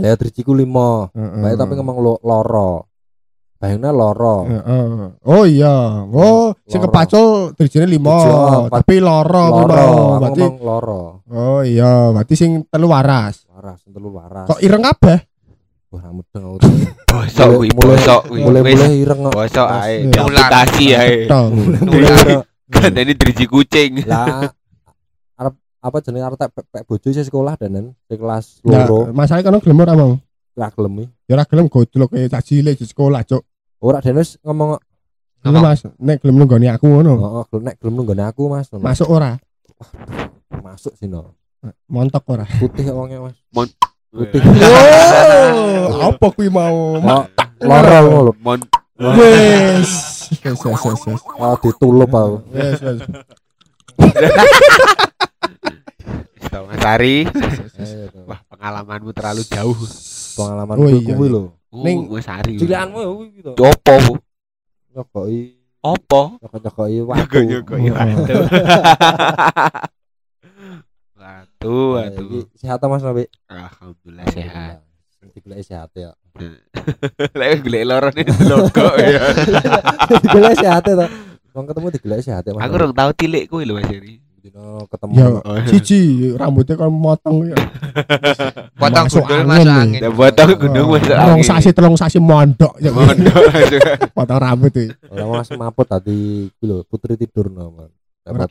Ya 0.00 0.16
drijiku 0.16 0.56
limo. 0.56 1.12
Heeh. 1.12 1.40
Mbak 1.44 1.52
E 1.52 1.56
tapi 1.56 1.72
ngomong 1.76 1.96
lo- 2.00 2.22
loro. 2.24 2.88
Bayangnya 3.60 3.92
loro. 3.92 4.48
Heeh. 4.48 5.20
Oh 5.20 5.44
iya. 5.44 6.00
Oh, 6.08 6.56
sing 6.64 6.80
Loro. 6.80 6.88
kepacul 6.88 7.28
Tujuh, 7.52 7.84
empat. 7.84 8.72
tapi 8.72 9.04
loro 9.04 9.44
Loro, 9.52 9.84
Berarti 10.16 10.42
loro. 10.64 11.02
Oh 11.28 11.60
iya, 11.60 12.08
berarti 12.08 12.34
sing 12.34 12.64
telu 12.66 12.88
waras. 12.88 13.44
Waras, 13.52 13.84
telu 13.84 14.16
waras. 14.16 14.48
Kok 14.48 14.64
ireng 14.64 14.80
kabeh? 14.80 15.18
Wah, 15.92 16.08
mudeng 16.08 16.42
aku. 16.46 16.58
Bosok 17.04 17.46
kuwi, 17.52 17.68
bosok 17.76 18.20
kuwi. 18.32 18.40
Wis 18.40 18.46
Mulai-mulai 18.48 18.96
ireng 18.96 19.20
kok. 19.28 19.32
bosok 19.36 19.68
ae. 19.68 19.94
Iya. 19.98 20.08
Diamputasi 20.08 20.84
ae. 20.96 21.14
Tong. 21.28 21.50
Mulai 21.84 22.12
ireng. 22.16 22.40
Gandane 22.70 23.12
driji 23.12 23.44
kucing. 23.44 23.90
Lah 24.06 24.48
arep 25.36 25.54
apa 25.82 25.96
jenenge 26.00 26.24
arep 26.24 26.38
tak 26.38 26.50
pek 26.54 26.86
bojo 26.86 27.08
sih 27.10 27.20
sekolah 27.20 27.58
danen 27.58 27.92
di 28.06 28.16
kelas 28.16 28.62
loro. 28.62 29.10
masalah 29.10 29.42
kan 29.42 29.58
gelem 29.58 29.82
ora 29.82 29.92
mau. 29.92 30.16
Ra 30.54 30.70
gelem. 30.70 31.10
Ya 31.26 31.34
ora 31.34 31.44
gelem 31.44 31.66
gojlok 31.66 32.08
kayak 32.08 32.30
cah 32.30 32.40
cilik 32.40 32.74
di 32.74 32.86
sekolah, 32.86 33.20
Cuk. 33.22 33.42
Ora 33.80 33.98
dene 34.04 34.20
wis 34.20 34.36
ngomong 34.44 34.76
Ngono 35.40 35.58
Mas, 35.64 35.80
nek 35.96 36.20
gelem 36.20 36.36
nunggoni 36.36 36.68
aku 36.68 36.84
ngono. 36.84 37.12
heeh 37.16 37.44
gelem 37.48 37.64
nek 37.64 37.76
gelem 37.80 37.94
nunggone 37.96 38.22
aku 38.28 38.42
Mas. 38.52 38.68
Ngono. 38.68 38.84
Masuk 38.84 39.08
ora? 39.08 39.40
Masuk 40.60 40.92
sih 41.00 41.08
no. 41.08 41.32
Montok 41.88 42.28
ora? 42.28 42.44
Putih 42.60 42.92
wongnya 42.92 43.24
Mas. 43.24 43.40
Putih. 44.12 44.36
Oh, 45.96 46.12
apa 46.12 46.26
kuwi 46.36 46.52
mau? 46.52 47.00
Oh, 47.00 47.24
loro 47.64 47.96
ngono 48.04 48.20
lho. 48.28 48.32
Mon 48.44 48.60
Wes. 49.00 49.88
Wes, 50.44 50.60
wes, 50.60 50.80
wes, 50.84 51.00
wes. 51.08 51.20
Oh, 51.40 51.56
ditulup 51.56 52.12
aku. 52.12 52.36
Wes, 52.52 52.76
wes. 52.84 53.00
Isto 56.36 56.58
Mas 56.68 56.84
Ari. 56.84 57.24
Wah, 58.28 58.40
pengalamanmu 58.44 59.10
terlalu 59.16 59.42
jauh. 59.48 59.76
Pengalaman 60.36 60.76
Oh, 60.76 60.84
iya, 60.84 61.00
kuwi 61.00 61.26
iya. 61.28 61.32
lho. 61.32 61.42
Ning- 61.70 62.10
Mas 62.10 62.26
Ari. 62.26 62.58
Cilianmu 62.58 62.98
ya 62.98 63.08
kuwi 63.14 63.26
gitu. 63.38 63.50
Opo, 63.54 63.92
Bu? 64.06 64.14
Nyokoki, 64.90 65.40
Opo? 65.86 66.22
nyokok-nyokoki 66.42 67.86
ya. 67.86 67.94
Waduh. 71.20 71.54
Tua 71.60 72.02
Nah, 72.08 72.16
tuh. 72.16 72.24
iki 72.26 72.56
Sehat 72.58 72.80
Mas 72.82 73.02
Nabi? 73.04 73.24
Alhamdulillah 73.46 74.26
sehat. 74.32 74.80
Digoleki 75.36 75.64
sehat 75.68 75.90
ya. 75.94 76.10
Lek 77.38 77.60
golek 77.60 77.84
loro 77.84 78.08
ini 78.16 78.24
logo 78.48 78.86
ya. 78.98 79.20
Digoleki 80.24 80.56
sehat 80.64 80.82
ya 80.88 80.94
ta. 80.96 81.06
Wong 81.52 81.64
ketemu 81.68 81.86
digoleki 81.92 82.22
sehat 82.24 82.42
ya, 82.48 82.52
Mas. 82.56 82.62
Aku 82.66 82.74
rong 82.80 82.94
tau 82.96 83.10
tilik 83.12 83.44
kuwi 83.46 83.68
lho 83.68 83.76
Mas 83.78 83.86
Eri. 83.92 84.18
Dino 84.40 84.88
ketemu. 84.88 85.12
Ya, 85.12 85.26
Oh, 85.38 85.56
cici 85.66 86.00
rambutnya 86.34 86.74
kan 86.74 86.88
motong 86.88 87.44
ya. 87.46 87.56
Potong 88.72 89.06
gundul 89.06 89.40
nih. 89.44 89.68
angin. 89.68 90.00
Ya 90.00 90.10
potong 90.10 90.50
gunung 90.56 90.86
Oh, 90.86 90.92
masuk 90.94 91.06
Telung 91.06 91.30
angin. 91.36 91.44
sasi 91.44 91.70
telung 91.70 91.94
sasi 91.94 92.18
mondok 92.18 92.72
ya. 92.78 92.88
Mondok. 92.88 93.36
Potong 94.16 94.40
rambut 94.40 94.72
iki. 94.72 94.88
Ora 95.06 95.24
langsung 95.30 95.58
maput 95.58 95.84
tadi 95.84 96.48
ku 96.50 96.64
lho, 96.64 96.76
putri 96.84 97.14
tidur 97.14 97.48
no. 97.48 97.92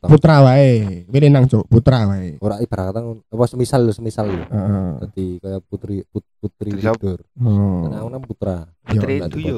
Putra 0.02 0.44
wae. 0.44 1.06
Pilih 1.06 1.30
nang 1.30 1.46
cuk, 1.46 1.66
putra 1.66 2.06
wae. 2.06 2.38
Ora 2.38 2.60
ibarat 2.60 2.94
apa 2.94 3.44
semisal 3.46 3.82
lho, 3.82 3.92
semisal 3.92 4.28
lho. 4.28 4.44
Heeh. 4.44 4.90
Dadi 5.00 5.28
kayak 5.40 5.62
putri 5.66 5.96
put- 6.06 6.30
putri 6.38 6.70
tidur. 6.74 7.22
Oh. 7.36 7.88
Aku 7.88 8.08
nang 8.08 8.22
putra. 8.22 8.66
Ya, 8.86 8.94
Putri 8.94 9.14
itu 9.20 9.38
yo. 9.40 9.58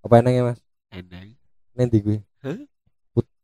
Apa 0.00 0.20
enengnya 0.20 0.52
Mas? 0.52 0.60
Eneng. 0.90 1.36
Nen 1.72 1.86
ndi 1.86 1.98
kuwi? 2.00 2.18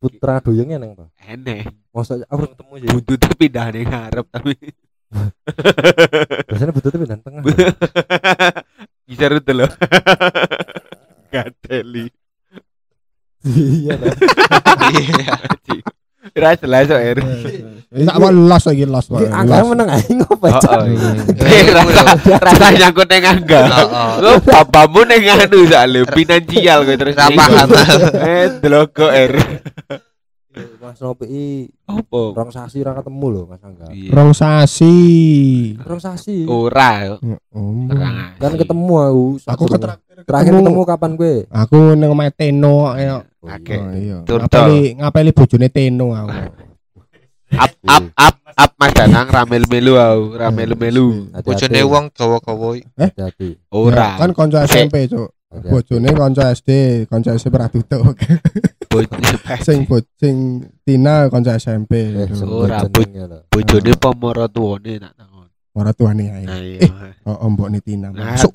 Putra 0.01 0.37
doyongnya 0.39 0.77
neng 0.77 0.93
to. 0.95 1.07
Eneng. 1.23 1.65
Masa 1.95 2.19
aku 2.27 2.51
ketemu 2.51 2.73
sih. 2.77 2.89
Butuh 2.91 3.33
pindah 3.39 3.67
ning 3.71 3.87
ngarep 3.87 4.27
tapi 4.29 4.53
Biasanya 6.51 6.73
bututnya 6.75 6.99
pindah 6.99 7.19
tengah. 7.23 7.43
bisa 9.09 9.25
rute 9.31 9.53
loh. 9.55 9.71
Gateli. 11.33 12.11
Iya 13.45 13.95
ta. 13.95 14.07
Iya. 14.91 15.35
Ora 16.35 16.57
jelas 16.57 16.89
kok 16.89 16.99
Er. 16.99 17.19
Tak 17.95 18.17
mau 18.19 18.33
los 18.33 18.65
lagi 18.65 18.83
ngopo 18.89 20.35
Oh, 20.41 20.59
Cak? 20.59 20.73
oh, 20.73 20.89
iya. 20.89 21.11
Eh, 21.31 21.63
Eh, 21.63 21.65
rasa 21.71 22.03
rasa 22.43 22.67
nyangkut 22.75 23.07
neng 23.07 23.23
angga. 23.23 23.61
Heeh. 23.71 24.11
Lo 24.19 24.31
bapamu 24.43 25.07
neng 25.07 25.23
anu 25.31 25.63
soalnya 25.63 26.03
finansial 26.11 26.83
gue 26.83 26.97
terus. 26.99 27.15
Paham. 27.15 27.69
Eh, 28.19 28.59
deloko 28.59 29.07
Er. 29.07 29.37
Mas 30.55 31.03
Nopi 31.03 31.27
i 31.27 31.45
Opo? 31.91 32.31
rong 32.31 32.55
sasi 32.55 32.79
ra 32.87 32.95
ketemu 32.95 33.27
lho 33.27 33.43
Mas 33.51 33.63
Angga. 33.67 33.91
Iya. 33.91 34.11
Rong 34.15 34.31
sasi. 34.31 34.95
Rong 35.83 35.99
sasi. 35.99 36.47
Ora. 36.47 37.19
Oh. 37.51 37.91
Terang 37.91 38.35
Kan 38.39 38.53
ketemu 38.55 38.95
aku. 39.03 39.25
Aku 39.51 39.65
ketraktir 39.67 40.19
terakhir 40.23 40.53
ketemu 40.55 40.83
kapan 40.87 41.11
gue? 41.19 41.35
Aku 41.51 41.99
nang 41.99 42.15
omahe 42.15 42.31
Teno 42.31 42.95
ayo. 42.95 43.27
Oke. 43.43 43.77
Oh, 43.77 43.91
iya. 43.99 44.17
Turto. 44.23 44.47
Ngapeli 44.47 45.03
ngapeli 45.03 45.31
bojone 45.35 45.69
Teno 45.69 46.15
aku. 46.15 46.31
Up 47.55 47.71
up 47.87 48.07
up 48.19 48.37
up 48.59 48.73
Mas 48.75 48.91
Danang 48.99 49.31
ramel 49.31 49.63
melu 49.71 49.95
au, 49.95 50.35
ramel 50.35 50.75
melu. 50.75 51.31
Bojone 51.39 51.81
wong 51.87 52.11
gawa-gawa. 52.11 52.83
Hati-hati. 52.99 53.63
Ora. 53.71 54.19
Kan 54.19 54.35
kanca 54.35 54.67
SMP, 54.67 55.07
Cuk. 55.07 55.31
Bojone 55.63 56.11
kanca 56.19 56.51
SD, 56.51 57.05
kanca 57.07 57.39
SMP 57.39 57.55
ora 57.55 57.71
tutuk. 57.71 58.19
Sing 59.67 59.87
bo- 59.89 60.13
sing 60.21 60.37
Tina 60.85 61.27
kanca 61.33 61.57
SMP. 61.57 61.93
Eh, 62.15 62.29
Ora, 62.45 62.83
lho. 62.85 63.39
bojone 63.51 63.93
pemoro 63.97 64.45
tuane 64.49 64.93
tak 65.01 65.13
takon. 65.17 65.49
Ora 65.75 65.91
tuane 65.93 66.25
ae. 66.31 66.45
Nah 66.47 66.59
Eh, 66.61 66.79
iya. 66.79 66.91
oh 67.27 67.37
oh, 67.45 67.49
mbokne 67.51 67.79
Tina. 67.83 68.09
Nah, 68.11 68.35
Masuk. 68.39 68.53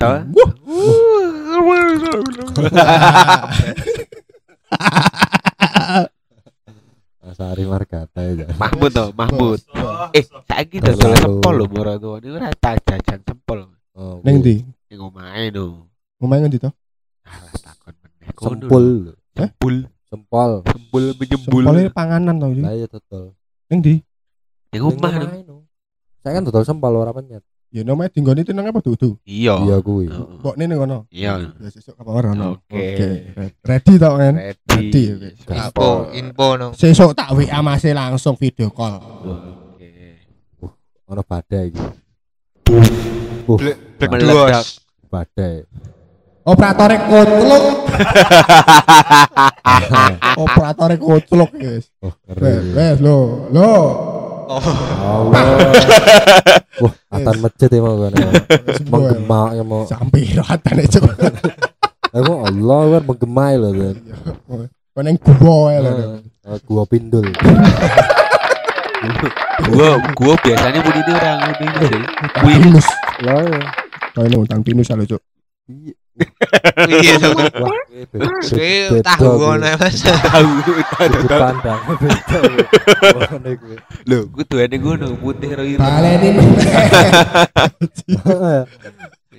Asari 7.20 7.68
Margata 7.68 8.20
ya. 8.24 8.48
Mahmud 8.56 8.90
toh, 8.90 9.12
Mahmud. 9.12 9.60
Eh, 10.16 10.24
saiki 10.48 10.80
dodol 10.80 11.12
sempol 11.20 11.54
lho 11.60 11.66
moro 11.68 11.92
tuane 12.00 12.28
ora 12.32 12.48
tak 12.56 12.80
jajan 12.88 13.20
sempol. 13.20 13.68
Oh, 13.92 14.24
Ning 14.24 14.40
ndi? 14.40 14.64
Ning 14.88 15.00
omahe 15.04 15.52
no. 15.52 15.84
Omahe 16.16 16.40
ngendi 16.40 16.56
to? 16.64 16.72
Alah 17.28 17.52
takon 17.60 17.92
meneh. 18.00 18.32
Lho. 18.32 19.12
Sempul. 19.36 19.74
Sempul, 20.10 20.66
Sempol. 20.66 21.02
sempul 21.14 21.22
menyembul. 21.22 21.62
Sempole 21.62 21.82
panganan 21.94 22.34
to 22.42 22.46
iki. 22.50 22.62
Lah 22.66 22.74
iya. 22.74 22.86
Ning 23.70 23.78
ndi? 23.78 23.94
Ning 24.74 24.82
omah 24.82 25.12
no. 25.46 25.62
Saya 26.18 26.32
kan 26.34 26.42
total 26.42 26.66
sempol 26.66 26.98
ora 26.98 27.14
penyet. 27.14 27.46
Ya 27.70 27.86
nomah 27.86 28.10
dinggone 28.10 28.42
itu 28.42 28.50
nang 28.50 28.66
apa 28.66 28.82
dudu? 28.82 29.14
Iya. 29.22 29.62
Iya 29.62 29.76
kuwi. 29.78 30.10
Heeh. 30.10 30.42
Mbokne 30.42 30.66
ning 30.66 30.78
kono. 30.82 31.06
Iya. 31.14 31.54
Ya 31.54 31.68
sesuk 31.70 31.94
kapan 31.94 32.34
ono. 32.34 32.58
Oke. 32.66 33.30
Ready 33.62 33.94
to 34.02 34.10
kan? 34.18 34.34
Ready. 34.66 35.02
Info, 35.46 36.10
info 36.10 36.46
no. 36.58 36.74
Sesuk 36.74 37.14
tak 37.14 37.30
WA 37.30 37.62
masih 37.62 37.94
langsung 37.94 38.34
video 38.34 38.74
call. 38.74 38.98
Oke. 38.98 40.26
Ono 41.06 41.22
badai 41.22 41.70
iki. 41.70 41.86
Bledus. 43.46 44.82
Badai. 45.06 45.62
Operatore 46.50 46.96
kotluk. 47.06 47.64
Operatore 50.40 50.96
kotluk 50.98 51.50
guys. 51.54 51.86
Oh, 52.02 52.10
Wes, 52.74 52.98
lo, 52.98 53.46
lo. 53.54 53.70
Oh, 54.50 54.58
Allah. 54.98 55.70
Wah, 56.82 56.92
atan 57.14 57.38
masjid 57.38 57.70
ya 57.70 57.78
mau 57.78 57.94
kan. 58.02 58.10
Semua 58.74 58.98
Menggema 58.98 59.42
ya 59.54 59.62
mau. 59.62 59.86
sampai 59.86 60.26
ratane 60.34 60.90
cuk. 60.90 61.06
Aku 62.10 62.32
Allah 62.42 62.98
kan 62.98 63.02
menggema 63.06 63.46
lho 63.54 63.70
kan. 63.70 63.94
Koneng 64.90 65.16
gua 65.22 65.70
ya 65.70 65.80
lho. 65.86 66.18
Eh, 66.50 66.58
Gua 66.66 66.82
pindul. 66.82 67.30
Gua 69.70 70.02
gua 70.18 70.34
biasanya 70.42 70.82
ini 70.82 71.12
orang 71.14 71.38
ini 71.54 71.66
sih. 71.86 72.02
Wih, 72.42 72.56
pinus. 72.58 72.88
Lah 73.22 73.38
ya. 73.46 73.62
Kau 74.10 74.26
ini 74.26 74.34
utang 74.34 74.66
pinus 74.66 74.90
ya 74.90 74.98
lo 74.98 75.06
cuk. 75.06 75.22
Iya. 75.70 75.94
Iya 76.88 77.14
to. 77.20 77.30
Tahu 79.04 79.28
ngono 79.40 79.66
Mas. 79.76 80.00
Tahu 80.04 80.48
tahu. 81.60 82.50
Lho, 84.08 84.18
kuduane 84.32 84.76
ngono 84.80 85.16
putih 85.20 85.50
ro 85.56 85.64
ireng. 85.64 85.80
Baleni 85.80 86.28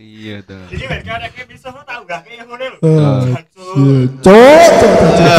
Iya. 0.02 0.42
Iki 0.70 0.86
ben 0.90 1.02
kan 1.06 1.46
bisa 1.50 1.70
lo 1.74 1.82
tau 1.86 2.02
gak 2.06 2.26
kayak 2.26 2.46
ngono 2.50 2.66
lho. 2.66 2.78
Cuk, 4.22 4.62
cuk, 4.82 4.94
cuk, 4.98 5.12
cuk. 5.18 5.30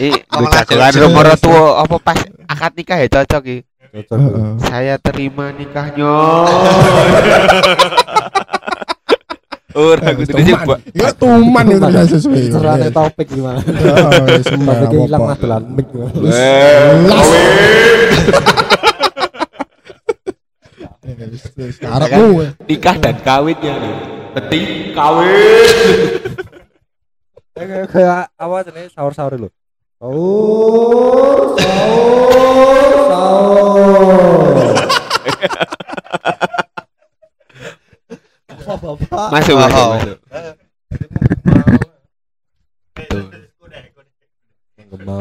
Eh, 0.00 0.16
Oh, 0.30 0.40
jauh-jauh. 0.42 0.96
nomor 1.02 1.28
tua 1.36 1.62
apa 1.78 1.96
pas 2.00 2.16
akad 2.46 2.72
nikah 2.72 2.96
ya 2.96 3.08
cocok 3.10 3.42
iki. 3.44 3.58
Cocok. 3.92 4.16
Heeh. 4.18 4.50
Saya 4.64 4.94
terima 4.96 5.52
nikahnya. 5.52 6.08
Ora 9.70 10.02
kudu 10.10 10.26
Tuman. 10.26 10.40
dijebak. 10.40 10.78
Ya 10.92 11.10
tuman 11.12 11.64
itu 11.68 11.86
ya 11.86 12.02
sesuai. 12.02 12.50
Cerane 12.50 12.88
topik 12.90 13.26
gimana? 13.28 13.60
Ya, 14.26 14.42
semua 14.42 14.74
Topiknya 14.74 14.98
hilang 15.04 15.20
apa-apa. 15.20 15.36
magelan 15.36 15.62
mic. 15.70 15.86
Karepmu. 21.80 22.28
Nikah 22.64 22.96
dan 22.98 23.16
kawinnya 23.20 23.74
nih. 23.76 23.94
Penting 24.32 24.64
kawin. 24.92 25.68
Kayak 27.50 27.84
kayak 27.90 28.20
apa 28.32 28.56
jenenge 28.64 28.88
sahur-sahur 28.90 29.34
lho. 29.36 29.48
Sahur, 30.00 31.60
sahur, 31.60 32.88
sahur. 33.04 34.56
Bapak-bapak. 38.48 39.28
Masuk, 39.28 39.54
Oh, 39.54 39.60
masuk, 39.60 39.86
masuk. 39.92 40.16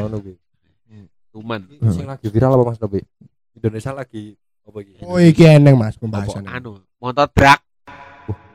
Nubi. 0.09 0.33
Tuman. 1.29 1.61
Sing 1.93 2.05
lagi 2.07 2.27
viral 2.27 2.55
apa 2.55 2.63
Mas 2.65 2.79
Nobi? 2.81 2.99
Indonesia 3.53 3.91
lagi 3.93 4.33
apa 4.65 4.77
iki? 4.81 4.93
Oh, 5.05 5.19
iki 5.19 5.43
eneng 5.45 5.77
Mas 5.77 5.95
pembahasan. 5.95 6.45
anu, 6.47 6.81
motor 6.97 7.27
drag. 7.29 7.59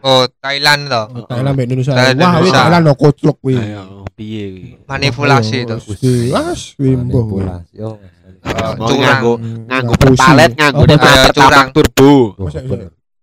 Oh, 0.05 0.29
Thailand 0.37 0.93
to. 0.93 1.03
Oh, 1.17 1.25
Thailand 1.25 1.57
mbek 1.57 1.65
Indonesia. 1.73 1.97
Thailand, 1.97 2.21
Wah, 2.21 2.33
Indonesia. 2.37 2.61
Thailand 2.61 2.85
no 2.85 2.93
koclok 2.93 3.37
kuwi. 3.41 3.57
Ayo, 3.57 4.05
piye 4.13 4.45
iki? 4.53 4.71
Manipulasi 4.85 5.65
to. 5.65 5.81
Mas, 6.29 6.77
wimbo. 6.77 7.25
Manipulasi. 7.25 7.75
Oh. 7.81 7.97
Oh, 8.45 8.93
nganggo 8.93 9.41
Hmm, 9.41 9.65
nganggo 9.65 9.93
nganggo 9.97 10.83
Bro? 10.85 10.97
pertamax 11.01 11.33
Curang. 11.33 11.69
turbo. 11.73 12.37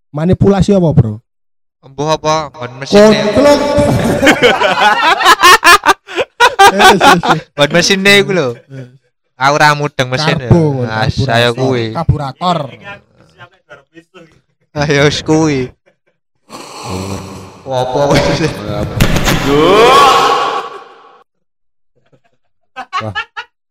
Manipulasi 0.10 0.74
apa, 0.74 0.89
Bro? 0.89 1.22
Embuh 1.82 2.10
apa? 2.10 2.50
Ban 2.50 2.72
mesin. 2.82 3.13
Kotlok. 3.30 3.60
Eh. 6.72 6.96
Ban 7.52 7.70
mesin 7.70 8.00
iku 8.00 8.32
lho. 8.32 8.56
Aku 9.36 9.56
ra 9.58 9.76
mudeng 9.76 10.08
mesin. 10.08 10.39
ya. 10.39 10.48
Ah, 10.88 11.04
karburator. 11.04 11.10
saya 11.12 11.50
kuwi. 11.52 11.91
Karburator. 11.91 12.58
Pisu. 13.91 14.20
Ayo 14.72 15.04
wis 15.04 15.20
kuwi. 15.20 15.60
Apa 17.66 18.00
wis? 18.12 18.42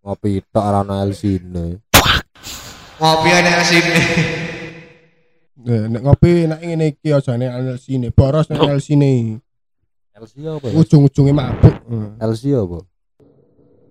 Ngopi 0.01 0.40
tok 0.49 0.64
ora 0.64 0.81
ono 0.81 0.95
LC-ne. 1.05 1.64
Ngopi 3.01 3.29
ana. 3.29 3.51
Eh, 5.61 5.85
nek 5.93 6.01
ngopi 6.01 6.49
nek 6.49 6.61
ngene 6.64 6.85
iki 6.97 7.12
aja 7.12 7.37
nek 7.37 7.53
LC 7.77 8.01
ne, 8.01 8.09
boros 8.09 8.49
nek 8.49 8.64
LC 8.64 8.97
ne. 8.97 9.37
LC 10.16 10.33
apa 10.49 10.66
ya? 10.73 10.75
Ujung-ujungnya 10.81 11.37
mabuk. 11.37 11.75
Heeh. 11.85 12.09
LC 12.16 12.43
apa? 12.57 12.79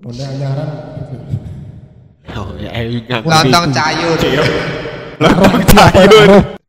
Monde 0.01 0.23
anyaran. 0.25 0.69
Oh, 2.33 2.53
ya 2.57 2.73
ingat. 2.81 3.21
Lontong 3.21 3.69
cayur. 3.69 4.17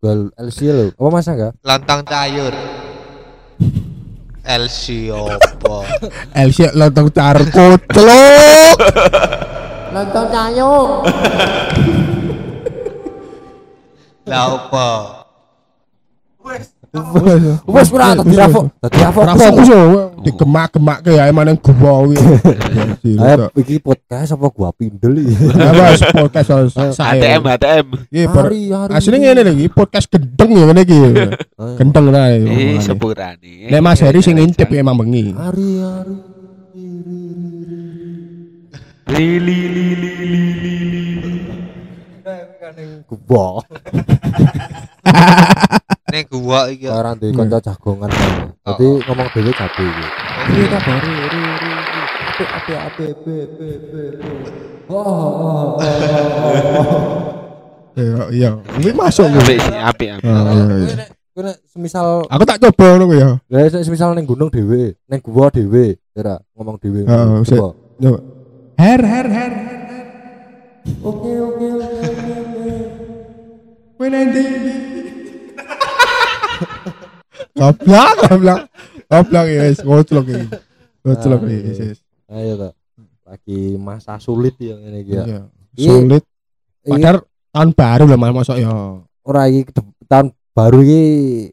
Gol 0.00 0.32
LC 0.34 0.58
lho. 0.74 0.86
Apa 0.96 1.08
Mas 1.12 1.28
enggak? 1.30 1.52
Lontong 1.62 2.02
cayur. 2.02 2.54
LC 4.40 5.14
opo? 5.14 5.86
LC 6.34 6.74
lontong 6.74 7.14
car 7.14 7.38
kotlok. 7.52 8.76
Lontong 9.94 10.28
cayur. 10.32 11.06
Lah 14.26 14.44
opo? 14.50 15.19
Wes 17.70 17.86
ora 17.94 18.18
tadi 18.18 18.34
rafo. 18.34 18.66
Tadi 18.82 18.98
rafo. 18.98 19.22
Fokus 19.38 19.66
yo 19.70 20.10
digemak-gemak 20.26 21.06
ke 21.06 21.14
ya 21.14 21.30
emang 21.30 21.46
nang 21.46 21.54
gua 21.62 22.02
wi. 22.02 22.18
Ayo 23.30 23.46
iki 23.54 23.78
podcast 23.78 24.34
apa 24.34 24.50
gua 24.50 24.74
pindel 24.74 25.22
iki? 25.22 25.54
Ya 25.54 25.70
wis 25.70 26.02
podcast 26.10 26.50
saya. 26.74 26.90
ATM 27.14 27.42
ATM. 27.46 27.86
Iki 28.10 28.26
ber- 28.34 28.50
Hari 28.50 28.62
hari. 28.74 28.90
Asline 28.98 29.18
ngene 29.22 29.40
lho 29.46 29.52
iki 29.54 29.68
podcast 29.70 30.10
gendeng 30.10 30.50
ya 30.50 30.64
ngene 30.66 30.82
iki. 30.82 30.98
Gendeng 31.78 32.06
lah. 32.10 32.34
omongane. 32.34 32.82
sepurane. 32.82 33.54
Nek 33.70 33.80
Mas 33.86 34.02
Heri 34.02 34.18
sing 34.18 34.34
ngintip 34.34 34.66
emang 34.74 34.98
bengi. 34.98 35.30
Hari 35.30 35.68
hari. 35.78 36.16
Li 39.14 39.38
li 39.38 39.58
li 39.70 39.86
li 39.94 40.10
li 40.18 40.42
li 40.58 41.04
li. 41.22 41.34
Gua. 43.06 43.62
Ning 46.10 46.24
gua 46.26 46.60
iki. 46.70 46.86
Orang 46.90 47.16
di 47.22 47.30
kanca 47.30 47.58
jagongan. 47.62 48.10
Jadi 48.66 48.86
ngomong 49.06 49.28
dhewe 49.30 49.50
gabe 49.54 49.84
iki. 49.86 50.06
Iki 50.50 50.64
kabare 50.66 51.10
ri 51.10 51.16
ri 51.30 51.40
ri. 51.62 51.72
Ape 52.40 52.44
ape 52.46 52.72
ape 52.74 53.04
ape 53.10 53.34
ape 53.46 53.66
ape. 53.78 54.02
Oh, 54.90 54.98
oh, 54.98 55.06
oh, 55.06 55.26
oh, 55.38 55.78
oh. 55.78 57.00
Iya, 58.00 58.22
iya. 58.30 58.50
Masuk 58.94 59.26
kuwi. 59.34 59.58
Apik 59.58 59.66
sih, 59.66 59.76
apik 59.76 60.08
apik. 60.18 60.30
Ah, 60.30 60.54
iya, 60.54 60.64
iya. 60.78 61.06
Kowe 61.30 61.42
nek 61.46 61.54
nek 61.54 61.56
semisal 61.70 62.26
Aku 62.26 62.42
tak 62.46 62.58
coba 62.62 62.86
ngono 62.96 63.14
ya. 63.14 63.30
Ya 63.50 63.66
nek 63.66 63.82
semisal 63.86 64.14
ning 64.14 64.26
gunung 64.26 64.50
dhewe, 64.50 64.94
ning 65.10 65.20
gua 65.20 65.50
dhewe, 65.50 65.98
ora 66.14 66.38
ngomong 66.54 66.78
dhewe. 66.78 67.06
Heeh, 67.06 67.38
sik. 67.44 67.58
Coba. 67.58 67.70
Coba. 67.98 68.18
Her 68.78 69.00
her 69.04 69.26
her. 69.28 69.52
Oke 71.02 71.30
oke 71.34 71.66
oke 71.76 72.08
oke. 72.08 72.68
Kowe 73.98 74.06
nanti. 74.08 74.89
Goblok, 77.56 78.14
goblok. 78.26 78.60
Goblok 79.06 79.46
ya 79.46 79.60
wis, 79.66 79.78
goblok 79.80 80.26
iki. 80.26 80.46
Goblok 81.02 81.40
iki 81.44 81.58
wis, 81.66 81.78
wis. 81.80 81.98
Ayo 82.28 82.54
ta. 82.56 82.70
Lagi 83.26 83.78
masa 83.78 84.18
sulit 84.18 84.54
ya 84.58 84.74
ngene 84.76 84.98
iki 85.00 85.12
ya. 85.14 85.24
Iya. 85.24 85.40
Sulit. 85.78 86.24
Padahal 86.82 87.18
tahun 87.50 87.70
baru 87.74 88.04
lah 88.06 88.18
mas 88.18 88.32
masuk 88.34 88.56
ya. 88.56 88.70
Ora 89.22 89.42
iki 89.46 89.70
tahun 90.06 90.26
baru 90.50 90.78
iki 90.82 91.02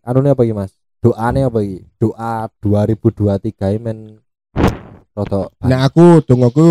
anune 0.02 0.34
apa 0.34 0.42
iki 0.42 0.54
Mas? 0.54 0.74
Doane 0.98 1.46
apa 1.46 1.60
iki? 1.62 1.86
Doa 1.98 2.50
2023 2.60 3.54
iki 3.54 3.78
men 3.78 4.18
rada 5.14 5.50
Nek 5.62 5.80
aku 5.88 6.22
dongaku 6.26 6.68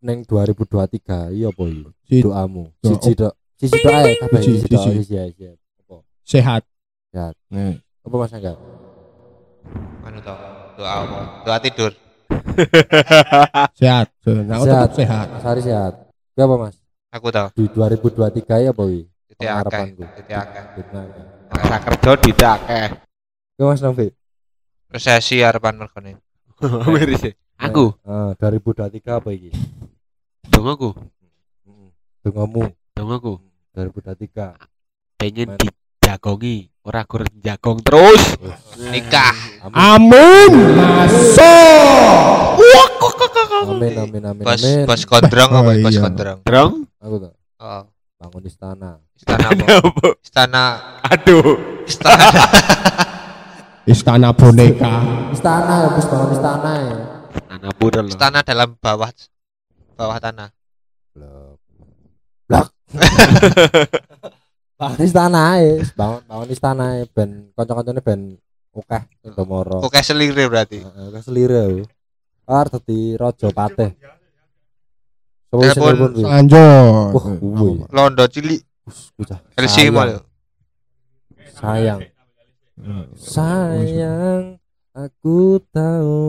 ning 0.00 0.24
2023 0.24 1.36
iya 1.36 1.52
apa 1.52 1.62
iki? 1.64 1.84
Si- 2.08 2.22
Doamu. 2.24 2.72
Doa- 2.80 2.88
Siji 2.96 3.12
dok. 3.14 3.34
Siji 3.58 3.78
doa 3.82 3.98
ae 4.00 4.12
kabeh 4.16 4.40
Siji, 4.40 4.58
siji 4.62 4.70
doa 4.72 4.84
siji. 4.86 5.00
siji 5.02 5.16
ae. 5.18 5.28
siji 5.34 5.44
ae. 5.44 5.54
Apa? 5.84 5.96
sehat. 6.24 6.62
Sehat. 7.18 7.34
Nih. 7.50 7.82
Apa 8.06 8.14
Mas 8.14 8.30
enggak? 8.30 8.54
Anu 10.06 10.18
to. 10.22 10.34
Doa 10.78 10.92
apa? 11.02 11.18
Doa 11.42 11.58
tidur. 11.58 11.90
Sehat. 13.78 14.06
Nah, 14.22 14.54
aku 14.54 14.64
tetap 14.70 14.92
sehat. 14.94 15.26
Mas 15.34 15.42
Ari 15.42 15.62
sehat. 15.66 15.92
Ki 16.06 16.40
apa 16.46 16.54
Mas? 16.54 16.78
Aku 17.10 17.34
to. 17.34 17.44
Di 17.58 17.66
2023 17.66 18.70
ya 18.70 18.70
akeh. 19.58 19.82
Benar. 20.78 21.06
Ora 21.50 21.78
kerja 21.82 22.10
tidak 22.22 22.52
akeh. 22.62 22.86
Ki 23.58 23.62
Mas 23.66 23.82
Novi. 23.82 24.14
Resesi 24.86 25.42
harapan 25.42 25.74
mergone. 25.74 26.22
E. 26.62 27.34
Aku, 27.66 27.90
Eh, 28.06 28.30
2023 28.38 29.18
apa 29.18 29.34
iki? 29.34 29.50
dongaku, 30.46 30.94
Heeh. 31.66 31.90
Dongamu 32.22 32.70
dongaku 32.94 33.42
2023. 33.74 34.54
pengen 35.18 35.58
dijagongi, 36.08 36.72
ora 36.88 37.04
gur 37.04 37.20
jagong 37.36 37.84
terus. 37.84 38.40
Nikah. 38.80 39.36
Amin. 39.68 40.52
Masuk. 40.72 42.56
Amin 43.58 43.92
amin 43.92 44.22
amin 44.24 44.44
Bos 44.46 44.62
bos 44.86 45.02
gondrong 45.04 45.50
Oh, 45.52 45.60
apa 45.60 45.72
bos 45.76 45.92
iya. 45.92 46.00
gondrong? 46.00 46.38
Drong. 46.46 46.72
Aku 47.04 47.16
tak 47.20 47.32
Oh, 47.60 47.82
bangun 48.16 48.44
istana. 48.48 48.90
istana 49.12 49.46
apa? 49.52 49.66
Istana 50.24 50.64
Aduh. 51.04 51.58
istana 51.84 52.26
Istana 53.92 54.28
boneka. 54.32 54.94
Istana 55.34 55.74
ya 55.84 55.88
bos 55.92 56.06
bangun 56.08 56.30
istana 56.32 56.72
ya. 56.80 56.96
Anak 57.50 57.72
pura 57.76 58.00
loh. 58.00 58.08
istana 58.08 58.40
dalam 58.40 58.78
bawah 58.80 59.10
bawah 59.92 60.16
tanah. 60.16 60.48
Blok. 61.12 61.58
Blok. 62.48 62.68
bangun 64.78 65.02
istana 65.02 65.58
ya, 65.58 65.82
bangun 65.98 66.22
bangun 66.30 66.48
istana 66.54 66.84
ya 67.02 67.04
ben 67.10 67.50
kanca-kancane 67.58 67.98
ben 67.98 68.20
akeh 68.78 69.02
moro. 69.42 69.82
Oke 69.82 69.98
selire 70.06 70.46
berarti. 70.46 70.78
Heeh, 70.86 71.06
keselire 71.18 71.62
yo. 71.66 71.82
Ar 72.46 72.70
dadi 72.70 73.18
raja 73.18 73.50
patih. 73.50 73.90
Sopo 75.50 75.66
sing 75.66 75.82
Telepon. 75.82 77.34
kuwi. 77.42 77.72
Londo 77.90 78.24
cilik 78.30 78.62
Bocah. 79.18 79.40
LC 79.58 79.90
Sayang. 79.90 79.92
mal. 79.92 80.10
Sayang. 81.58 82.00
Sayang, 83.18 84.42
aku 84.94 85.60
tahu. 85.74 86.22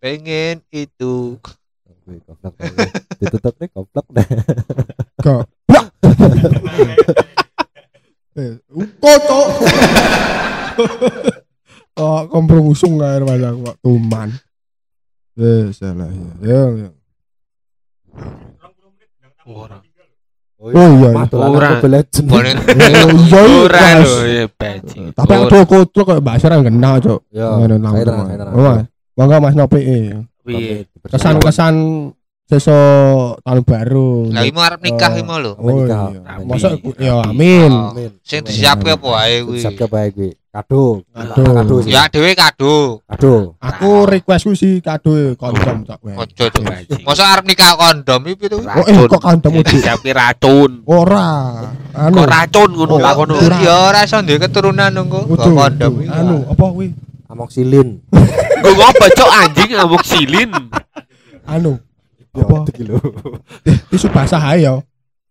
Pengen 0.00 0.64
itu. 0.72 1.36
Goblok. 2.08 2.56
Ditutup 3.20 3.54
nih 3.60 3.68
goblok 3.70 4.06
deh. 4.10 4.26
Goblok. 5.20 5.86
Eh, 8.30 8.54
Koto. 9.02 9.40
Oh, 12.00 12.20
komprong 12.30 12.70
usung 12.70 12.96
air 13.02 13.20
banyak 13.20 13.52
kok 13.60 13.76
tuman. 13.82 14.30
Eh, 15.36 15.68
salah 15.74 16.08
ya. 16.08 16.30
Ya, 16.40 16.60
ya. 16.86 16.90
Ora. 19.44 19.78
Oh 20.60 20.70
iya. 20.70 21.10
Madolan 21.16 21.48
Ora. 21.50 21.68
Mobile 21.74 21.92
Legends. 21.98 22.28
Boleh. 22.28 22.52
Eh, 22.70 22.88
iya, 22.92 23.04
Ora 23.40 23.80
Mas. 23.80 24.04
lho, 24.06 24.20
ya 24.28 24.44
bajing. 24.46 25.04
Tapi 25.16 25.32
aku 25.34 25.56
kotlok 25.66 26.06
kayak 26.14 26.22
bahasa 26.24 26.46
yang 26.52 26.64
kena, 26.64 26.90
Cok. 27.02 27.20
Ya, 27.34 27.48
Ngono. 27.56 27.76
Oh, 28.54 28.62
Mas. 28.62 28.86
Monggo 29.18 29.36
Mas 29.42 29.54
Nopi. 29.58 29.80
eh. 29.82 30.04
Piye? 30.40 30.86
Kesan-kesan 31.04 31.74
seso 32.50 32.78
tahun 33.46 33.62
baru. 33.62 34.26
Lah 34.34 34.42
iki 34.42 34.58
arep 34.58 34.80
nikah 34.82 35.14
iki 35.14 35.22
mau 35.22 35.38
lho. 35.38 35.54
Oh 35.54 35.86
iya. 35.86 36.10
Masa 36.42 36.74
aku- 36.74 36.98
ya 36.98 37.22
amin. 37.22 37.70
Sing 38.26 38.42
disiapke 38.42 38.98
apa 38.98 39.06
wae 39.06 39.46
kuwi. 39.46 39.62
Siap 39.62 39.86
bae 39.86 40.10
kuwi. 40.10 40.34
Kado. 40.50 41.06
Kado. 41.14 41.42
Kado. 41.46 41.74
Ya 41.86 42.10
dhewe 42.10 42.34
kado. 42.34 43.06
Kado. 43.06 43.54
Aku 43.62 44.02
request 44.10 44.50
ku 44.50 44.58
sih 44.58 44.82
kado 44.82 45.14
kondom 45.38 45.86
tak 45.86 46.02
wae. 46.02 46.18
Ojo 46.18 46.44
to. 46.50 46.58
Masa 47.06 47.38
arep 47.38 47.46
nikah 47.46 47.78
kondom 47.78 48.18
iki 48.26 48.34
piye 48.34 48.48
to? 48.50 48.58
Oh 48.66 48.82
eh 48.82 48.98
kok 49.06 49.22
kondom 49.22 49.62
udah. 49.62 49.78
Siapke 49.78 50.10
racun. 50.10 50.82
Ora. 50.90 51.30
Anu. 51.94 52.18
Kok 52.18 52.26
racun 52.26 52.70
ngono 52.74 52.98
kono. 52.98 53.34
ora. 53.38 53.58
Ya 53.62 53.74
ora 53.94 54.02
iso 54.02 54.18
duwe 54.26 54.42
keturunan 54.42 54.90
nunggu 54.90 55.30
Udah, 55.30 55.46
kondom 55.46 56.02
iki. 56.02 56.10
Anu 56.10 56.42
apa 56.50 56.64
kuwi? 56.66 56.90
Amoxilin. 57.30 58.02
Gue 58.60 58.72
ngopo 58.74 59.06
cok 59.06 59.30
anjing 59.30 59.70
amoxilin. 59.78 60.50
Anu 61.46 61.78
Ya, 62.30 62.46
Apa? 62.46 62.62
itu 62.62 62.72
kilo. 62.78 62.94
tisu 63.90 64.06
basah 64.08 64.38
ae 64.54 64.62
ya. 64.62 64.78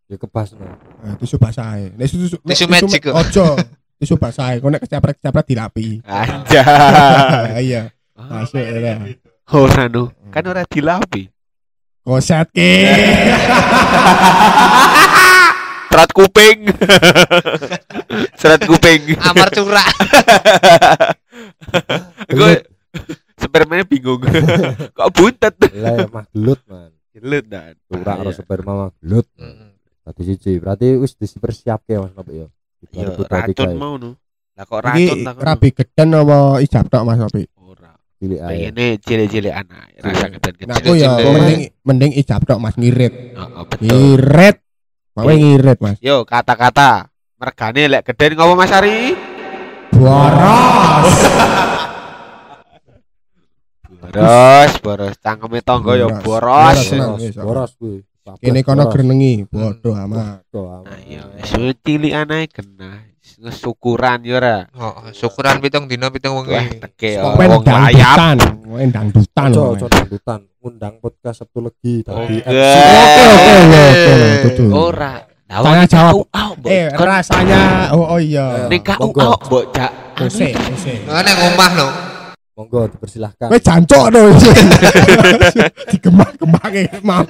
Ya 0.09 0.17
kepas 0.19 0.51
no. 0.57 0.65
Eh, 1.05 1.15
Tisu 1.21 1.39
basah 1.39 1.79
ae. 1.79 1.95
Nek 1.95 2.07
tisu 2.11 2.35
Tisu 2.43 2.65
magic 2.67 2.99
kok. 3.07 3.15
Ojo. 3.15 3.55
Tisu 3.95 4.19
basah 4.19 4.51
ae. 4.51 4.59
Kok 4.59 4.67
nek 4.67 4.83
kecepret-kecepret 4.83 5.45
dirapi. 5.47 6.03
Anjay. 6.03 6.59
Iya. 7.71 7.81
Masuk 8.19 8.59
ya. 8.59 8.99
Ora 9.49 9.87
nu, 9.87 10.11
kan 10.29 10.43
ora 10.45 10.67
dilapi. 10.67 11.31
Koset 12.03 12.51
ki. 12.51 12.69
serat 15.89 16.11
kuping. 16.13 16.69
serat 18.39 18.61
kuping. 18.63 19.01
Amar 19.19 19.49
curak. 19.49 19.89
Gue 22.29 22.53
spermanya 23.39 23.83
bingung. 23.83 24.19
Kok 24.97 25.09
buntet? 25.11 25.55
Lah 25.73 25.93
ya 25.95 26.07
mah 26.07 26.25
gelut 26.29 26.61
man. 26.67 26.91
Gelut 27.09 27.45
dan. 27.47 27.73
Ora 27.89 27.99
Iya. 28.03 28.13
karo 28.19 28.31
sperma 28.31 28.71
mah 28.75 28.89
gelut. 28.99 29.27
Tadi 30.03 30.21
siji. 30.23 30.59
Berarti 30.59 30.87
wis 30.95 31.15
dipersiapke 31.15 31.95
Mas 31.97 32.13
Nopi 32.13 32.43
ya. 32.43 32.47
Yo, 32.95 33.11
2023 33.11 33.27
racun 33.55 33.69
mau 33.75 33.95
nu. 33.95 34.15
Lah 34.55 34.63
kok 34.63 34.79
racun 34.79 34.99
Iki 34.99 35.23
tak 35.23 35.35
rabi 35.39 35.69
geden 35.71 36.09
apa 36.13 36.37
ijab 36.59 36.85
tok 36.87 37.03
Mas 37.03 37.19
Opi? 37.19 37.43
Ora. 37.57 37.91
Cilik 38.15 38.39
ae. 38.39 38.47
Pengennya 38.49 38.87
cilik-cilik 38.99 39.53
anak. 39.53 39.83
Rasa 39.99 40.27
keden 40.29 40.53
Nah 40.63 40.75
aku 40.75 40.91
ya 40.93 41.11
mending 41.19 41.61
mending 41.83 42.11
ijab 42.15 42.41
tok 42.43 42.59
Mas 42.59 42.75
ngirit. 42.75 43.13
Oh, 43.35 43.63
betul. 43.63 43.87
Ngirit. 43.87 44.57
Mau 45.13 45.27
ngirit 45.27 45.79
Mas. 45.79 45.97
Yo 45.99 46.23
kata-kata. 46.23 47.07
Mergane 47.35 47.87
lek 47.87 48.03
geden 48.03 48.35
ngopo 48.35 48.55
Mas 48.55 48.71
Ari? 48.71 49.15
Boros. 49.91 51.15
Boros, 54.09 54.71
boros. 54.81 55.15
Cangkeme 55.21 55.61
tangga 55.61 55.93
yo 55.95 56.09
Boros. 56.25 56.81
boros. 57.37 57.71
Wis. 57.71 57.73
kuwi. 57.77 57.97
Kene 58.37 58.61
kono 58.61 58.85
grenengi, 58.89 59.45
bodoh 59.49 59.97
amat. 59.97 60.45
Bodoh 60.53 60.85
amat. 60.85 60.93
Ayo, 61.01 61.21
wis 61.37 61.77
cilik 61.81 62.13
anae 62.13 62.45
kena. 62.45 63.09
Wis 63.41 63.57
Syukuran 63.57 64.21
yo 64.21 64.37
ora. 64.37 64.67
Oh, 64.75 65.09
syukuran 65.15 65.57
pitung 65.63 65.87
dina 65.87 66.11
pitung 66.11 66.43
wengi. 66.43 66.77
teke 66.83 67.17
Kok 67.17 67.39
wong 67.39 67.63
main 67.63 67.95
layap. 67.95 68.17
dangdutan. 68.93 69.49
Ojo 69.55 69.87
dangdutan. 69.87 70.39
Undang 70.59 70.99
podcast 70.99 71.47
Sabtu 71.47 71.63
Legi 71.63 72.03
tadi. 72.03 72.43
Oke. 72.43 72.51
Oke 72.51 73.23
oke. 74.43 74.65
Ora. 74.75 75.13
Tanya 75.49 75.61
wong 75.63 75.87
jawab. 75.89 76.67
Eh 76.67 76.91
rasanya 76.93 77.89
oh 77.95 78.13
oh 78.13 78.19
iya. 78.19 78.67
Ning 78.67 78.83
kau 78.83 79.09
mbok 79.09 79.71
jak. 79.71 79.91
Ose 80.19 80.51
ose. 80.53 80.93
Lah 81.07 81.23
nek 81.23 81.37
omah 81.49 81.69
no. 81.79 82.08
Monggo 82.59 82.91
dipersilahkan. 82.91 83.47
Wes 83.55 83.63
jancok 83.63 84.11
to. 84.11 84.23
Digemak-gemake 85.95 86.91
mau. 87.07 87.23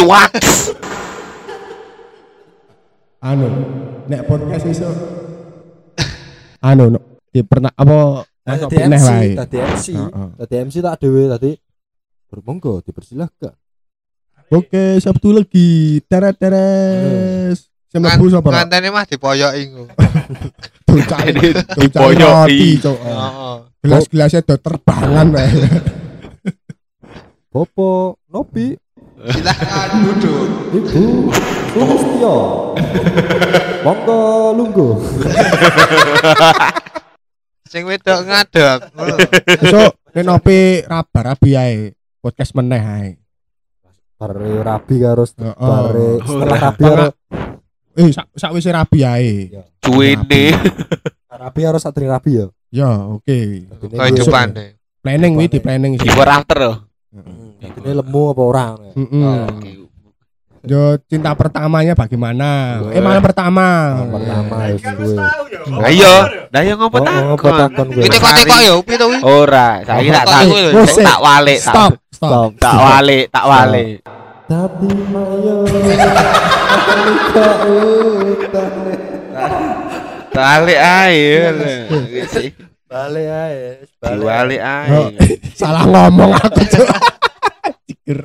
Cuaks. 0.00 0.72
Anu, 3.20 3.48
nek 4.08 4.24
podcast 4.24 4.64
iso 4.64 4.88
anu 6.64 6.96
no, 6.96 7.00
di 7.28 7.44
pernah 7.44 7.68
apa 7.76 8.24
Nah, 8.46 8.54
tadi 8.62 8.78
MC, 8.78 9.10
tadi 9.34 9.56
MC, 9.58 9.86
tadi 10.38 10.54
MC 10.62 10.74
tak 10.78 11.02
dewe 11.02 11.26
tadi. 11.26 11.50
Bermonggo 12.30 12.78
dipersilahkan. 12.80 13.52
Oke, 14.54 15.02
Sabtu 15.02 15.34
lagi. 15.34 15.98
Teres 16.06 16.38
teres. 16.38 17.58
Sing 17.90 17.98
Kan 18.00 18.16
mlebu 18.16 18.30
sapa? 18.30 18.48
ngantene 18.54 18.94
mah 18.94 19.02
dipoyoki 19.02 19.66
roti, 21.04 22.68
Cuk. 22.80 22.96
Heeh. 22.96 23.56
Gelas-gelasnya 23.84 24.40
do 24.42 24.56
terbangan 24.58 25.26
wae. 25.36 25.50
Bopo 27.52 28.20
Nopi, 28.28 28.76
Silakan 29.16 29.90
duduk. 30.06 30.46
Ibu 30.76 31.32
Sulistyo. 31.72 32.36
Monggo 33.80 34.20
lungguh. 34.54 34.94
Sing 37.66 37.82
wedok 37.88 38.28
ngadeg. 38.28 38.78
Besok 39.58 39.92
nek 40.14 40.24
nopi 40.24 40.84
rabi 40.86 41.50
ae. 41.56 41.96
Podcast 42.20 42.52
meneh 42.54 42.82
ae. 42.82 43.10
Bare 44.16 44.64
rabi 44.64 44.94
karo 45.00 45.24
Heeh. 45.28 45.54
bare 45.56 46.08
setelah 46.24 46.58
rabi 46.60 46.82
karo 46.88 47.06
Eh, 47.96 48.12
sak 48.12 48.28
sakwise 48.36 48.68
rabi 48.68 49.00
ae. 49.02 49.48
Cuene. 49.80 50.52
rabi 51.42 51.60
karo 51.62 51.80
satri 51.80 52.04
rabi 52.04 52.38
ya. 52.38 52.46
Ya, 52.68 52.90
oke. 52.92 53.38
Kehidupan 53.72 54.52
deh. 54.52 54.76
Planning 55.00 55.32
wi 55.32 55.46
di 55.46 55.58
planning 55.58 55.96
sih. 55.96 56.08
After 56.10 56.58
loh. 56.60 56.76
Ini 57.56 57.92
lemu 57.94 58.22
apa 58.30 58.42
orang? 58.42 58.72
Mm-mm. 58.92 59.22
Oh, 59.22 59.44
Oke. 59.48 59.70
Yo 60.66 60.98
cinta 61.06 61.30
pertamanya 61.32 61.94
bagaimana? 61.94 62.82
Eh 62.90 62.98
malam 62.98 63.22
pertama. 63.22 64.02
Pertama 64.02 64.66
ya 64.66 64.74
gue. 64.74 65.14
tahu 65.14 65.44
ya. 65.46 65.86
Ayo, 65.86 66.14
dah 66.50 66.62
yang 66.66 66.74
ngopo 66.82 66.98
Oh, 66.98 67.22
ngopo 67.32 67.48
takon. 67.54 67.86
gue. 67.94 68.02
Iki 68.02 68.18
tekok 68.18 68.60
yo 68.66 68.74
piye 68.82 68.98
to 68.98 69.06
kuwi? 69.06 69.18
Ora, 69.22 69.68
saiki 69.86 70.10
tak 70.10 70.24
tak 70.26 70.42
tak 71.06 71.18
walik, 71.22 71.58
tak 71.62 71.70
Stop, 71.70 71.92
stop. 72.10 72.50
Stop. 72.50 72.50
tak 72.58 72.74
walik, 72.76 73.24
tak 73.30 73.44
walik. 73.46 74.02
Tapi 74.46 74.86
mayo 75.10 75.66
luka 75.66 77.50
utane. 77.66 78.94
Balik 80.30 80.78
ae. 80.78 81.26
Sih, 82.28 82.50
Balik 82.86 83.26
ae. 83.26 83.58
Diwalik 83.98 84.62
ae. 84.62 84.90
Oh. 84.92 85.10
Salah 85.52 85.82
ngomong 85.82 86.30
aku 86.32 86.62
tuh. 86.64 86.86
Cikir. 87.84 88.22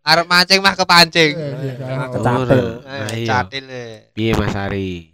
Arep 0.00 0.30
mancing 0.30 0.62
mah 0.62 0.78
kepancing. 0.78 1.34
Kecatil. 1.34 2.66
Eh, 2.86 3.10
Ayo. 3.10 3.26
Catil. 3.26 3.64
eh. 3.66 4.14
Piye 4.14 4.32
Mas 4.32 4.54
Ari? 4.54 5.10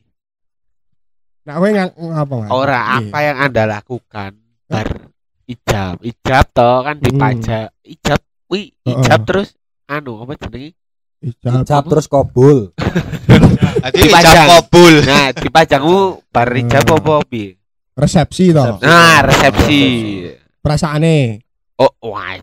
Nah, 1.42 1.56
kowe 1.56 1.68
ngapa, 1.72 2.34
Mas? 2.36 2.50
Ora 2.52 2.80
Iya. 3.00 3.08
apa 3.08 3.18
yang 3.18 3.36
Anda 3.40 3.62
lakukan 3.66 4.32
bar 4.68 5.08
ijab. 5.48 5.96
Ijab 6.04 6.44
toh 6.52 6.84
kan 6.84 7.00
dipajak. 7.00 7.72
Ijab 7.80 8.20
wi 8.46 8.76
ijab 8.84 9.24
Heeh. 9.24 9.24
terus 9.24 9.48
anu 9.92 10.18
apa 10.18 10.32
jenenge? 10.38 10.74
Ijab. 11.22 11.62
Ijab 11.62 11.82
terus 11.86 12.06
kobul. 12.06 12.74
Dadi 12.74 13.98
Dipajang. 14.08 14.32
ijab 14.32 14.48
kabul. 14.48 14.94
Nah, 15.02 15.28
dipajangmu 15.30 15.98
bar 16.28 16.48
ijab 16.52 16.82
Hmm. 16.82 16.98
apa 16.98 17.14
piye? 17.24 17.56
Resepsi. 17.92 18.50
Resepsi. 18.50 18.82
Nah, 18.82 19.20
resepsi. 19.20 19.82
Perasaane. 20.58 21.44
Oh, 21.76 21.92
wah. 22.08 22.40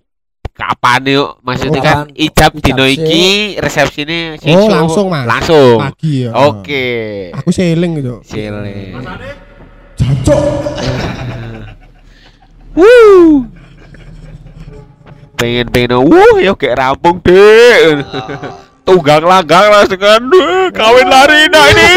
Kapan 0.53 1.01
yuk? 1.07 1.39
Maksudnya 1.39 1.79
Oh, 1.79 1.83
kan 1.83 1.97
ijab 2.11 2.51
Ijab 2.51 2.53
dino 2.59 2.83
iki 2.83 3.55
resepsine 3.55 4.35
Oh, 4.45 4.67
langsung, 4.67 5.07
Mas. 5.07 5.23
Langsung. 5.23 5.79
Pagi 5.79 6.27
ya. 6.27 6.35
Oke. 6.35 6.87
Aku 7.31 7.49
seling 7.49 7.95
gitu. 7.95 8.19
Sile. 8.27 8.91
Jancuk. 9.95 10.39
Wuh. 12.75 13.47
Pengen 15.39 15.71
pengen 15.71 16.03
wuh 16.03 16.35
ya 16.43 16.51
kayak 16.51 16.75
rampung 16.75 17.23
deh. 17.23 18.03
Tunggang 18.83 19.23
langgang 19.23 19.71
langsung 19.71 19.95
kan 19.95 20.19
"Duh, 20.27 20.67
kawin 20.75 21.07
lari 21.07 21.47
nah 21.47 21.63
ini. 21.71 21.89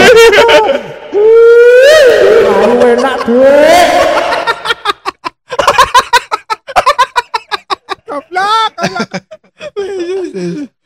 Enak 2.92 3.18
duit. 3.26 3.90
Goblok, 8.06 8.72
goblok. 8.78 9.10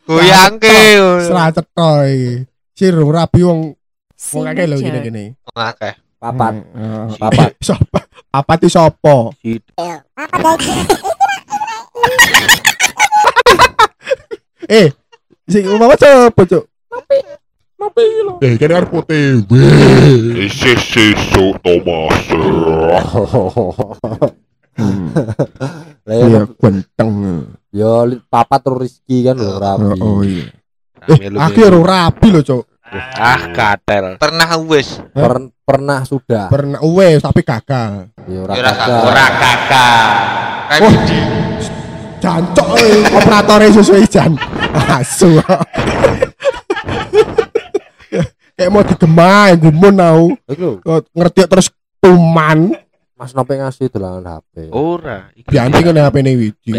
Goyangke. 0.08 0.80
Serah 1.28 1.52
cetoy. 1.52 2.46
Sirung 2.72 3.12
rabi 3.12 3.40
wong 3.44 3.60
wong 4.32 4.44
akeh 4.48 4.64
lho 4.64 4.80
gini-gini. 4.80 5.36
Akeh. 5.52 5.92
Papat. 6.16 6.54
Hmm, 6.72 7.12
eh, 7.12 7.20
Papat. 7.20 7.50
Sopo? 7.60 8.00
Papat 8.32 8.56
itu 8.64 8.68
sopo? 8.72 9.16
Eh, 14.66 14.90
sing 15.46 15.62
umama 15.68 15.94
sopo, 15.94 16.42
Cuk? 16.42 16.64
Mapi. 16.90 17.18
Mapi 17.76 18.02
lho. 18.26 18.34
Eh, 18.40 18.58
kene 18.58 18.74
arep 18.74 18.90
OTW. 18.90 19.52
Isi 20.42 20.74
sesuk 20.74 21.54
Thomas. 21.62 22.18
Lah 22.34 23.04
Iya, 26.06 26.26
ya, 26.26 26.42
genteng. 26.50 27.10
yo 27.70 28.04
li- 28.04 28.20
papat 28.22 28.60
terus 28.60 28.78
Rizky 28.82 29.22
kan 29.22 29.36
lho 29.36 29.54
rabi. 29.56 29.86
Oh, 29.96 30.18
oh 30.18 30.20
iya. 30.20 30.50
Melu, 31.06 31.36
Eh, 31.38 31.46
aku 31.46 31.58
ya 31.62 31.70
rabi 31.70 32.26
lho, 32.28 32.40
Cuk. 32.42 32.64
Ah, 33.14 33.50
katel. 33.50 34.18
Pernah 34.18 34.50
wis. 34.62 34.98
Per- 35.10 35.54
pernah 35.62 36.02
sudah. 36.02 36.46
Pernah 36.46 36.78
wes 36.82 37.18
tapi 37.18 37.42
gagal. 37.42 38.10
Ya 38.26 38.38
ora 38.42 38.54
Ora. 39.02 39.26
Kayak 40.66 40.90
Jancok 42.26 42.68
eh, 42.82 43.06
operatornya 43.14 43.70
sesuai 43.70 44.02
jan. 44.10 44.34
Asu. 44.74 45.38
Kayak 48.58 48.70
mau 48.74 48.82
digemai, 48.82 49.54
gumun 49.54 49.94
tau. 49.94 50.34
Ngerti 51.14 51.46
terus 51.46 51.70
tuman. 52.02 52.74
Mas 53.14 53.30
Nope 53.30 53.54
ngasih 53.54 53.86
dolangan 53.94 54.42
HP. 54.42 54.74
Ora. 54.74 55.30
Iki 55.38 55.48
Bianti 55.54 55.78
kan 55.86 55.94
HP 56.02 56.14
ini 56.26 56.32
wiji. 56.34 56.72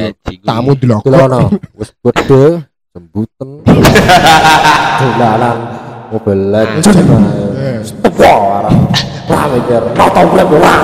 Tamu 0.44 0.76
dilokok. 0.76 1.08
Dilono, 1.08 1.48
wis 1.80 1.96
gede, 1.96 2.68
jembuten. 2.92 3.50
Dolanan 5.00 5.58
mobil 6.12 6.40
LED. 6.52 6.84
Tepo 8.04 8.28
arah. 8.28 8.76
Wah 9.32 9.44
mikir, 9.48 9.84
nonton 9.96 10.26
blek 10.28 10.48
ora. 10.52 10.76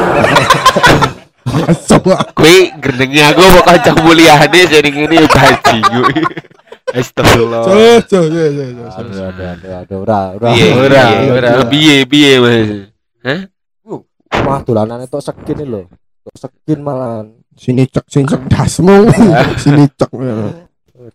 Asu. 1.44 1.98
Kowe 2.34 2.56
gendenge 2.80 3.22
aku 3.28 3.42
kok 3.44 3.66
kanca 3.68 3.92
mulyane 4.00 4.60
sing 4.68 4.84
ngene 4.88 5.16
ya 5.16 5.28
bajing. 5.28 5.84
Astagfirullah. 6.94 7.62
Cuk, 7.66 8.00
cuk, 8.06 8.26
cuk, 8.30 8.50
cuk, 8.54 8.70
cuk. 8.78 8.90
Aduh, 8.94 9.22
aduh, 9.34 9.46
aduh, 9.50 9.72
aduh, 9.82 9.98
ora, 10.04 10.20
ora. 10.38 10.50
Ora, 10.54 11.04
piye, 11.10 11.30
ora. 11.32 11.50
Piye, 11.66 11.96
piye, 12.06 12.32
Mas? 12.38 12.70
Wah, 14.44 14.60
dolanan 14.66 15.06
itu 15.06 15.18
skin 15.22 15.58
ini 15.62 15.66
loh. 15.66 15.86
Tok 16.26 16.36
skin 16.38 16.80
malahan. 16.82 17.26
Sini 17.54 17.86
cek, 17.86 18.06
sini 18.10 18.26
cek 18.26 18.42
dasmu. 18.50 19.08
Sini 19.64 19.86
cek. 19.94 20.12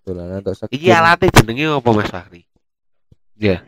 Dolanan 0.03 0.41
tok 0.41 0.55
skin. 0.55 0.73
Iki 0.73 0.89
alatnya 0.91 1.35
jenenge 1.35 1.65
apa 1.79 1.91
Mas 1.93 2.09
Fahri? 2.09 2.43
Ya. 3.37 3.63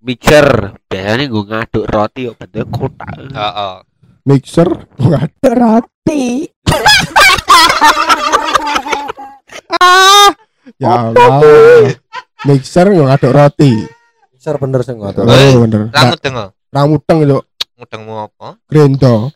Mixer. 0.00 0.76
Biasanya 0.88 1.24
gue 1.28 1.44
ngaduk 1.44 1.84
roti 1.88 2.20
kok 2.28 2.36
bentuknya 2.40 2.64
kotak. 2.68 3.10
Heeh. 3.16 3.74
Mixer 4.28 4.68
nggak 5.00 5.22
ada 5.24 5.50
roti. 5.56 6.44
ah, 9.80 10.28
ya 10.76 11.08
Allah. 11.08 11.40
Mixer 12.44 12.86
nggak 12.88 13.12
ada 13.16 13.28
roti. 13.32 13.72
Mixer 14.36 14.54
bener 14.60 14.80
sih 14.84 14.92
nggak 14.92 15.16
Oh, 15.24 15.64
bener. 15.64 15.88
Ra 15.92 16.02
mudeng 16.12 16.34
kok. 16.36 16.50
Ramuteng 16.70 17.18
itu 17.26 17.38
Mudengmu 17.80 18.14
apa? 18.20 18.60
grendo. 18.68 19.32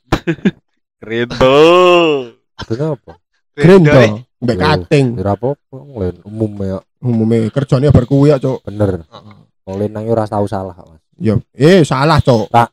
Tuh. 1.40 2.36
Adanya 2.60 2.86
apa? 2.92 3.12
Grendo. 3.56 4.00
Mbak 4.44 4.56
kating. 4.60 5.06
Ora 5.16 5.32
apa-apa, 5.32 5.76
nglen 5.80 6.16
umum 6.28 6.52
ya. 6.60 6.78
Umumnya 7.00 7.48
kerjanya 7.48 7.88
berkuwi 7.88 8.28
ya, 8.28 8.36
Cuk. 8.36 8.60
Bener. 8.68 9.08
Heeh. 9.08 9.36
Wong 9.64 9.76
lenang 9.80 10.04
ora 10.12 10.28
tau 10.28 10.44
salah, 10.44 10.76
Mas. 10.76 11.00
Ya, 11.16 11.40
eh 11.56 11.80
salah, 11.88 12.20
Cuk. 12.20 12.52
Tak. 12.52 12.68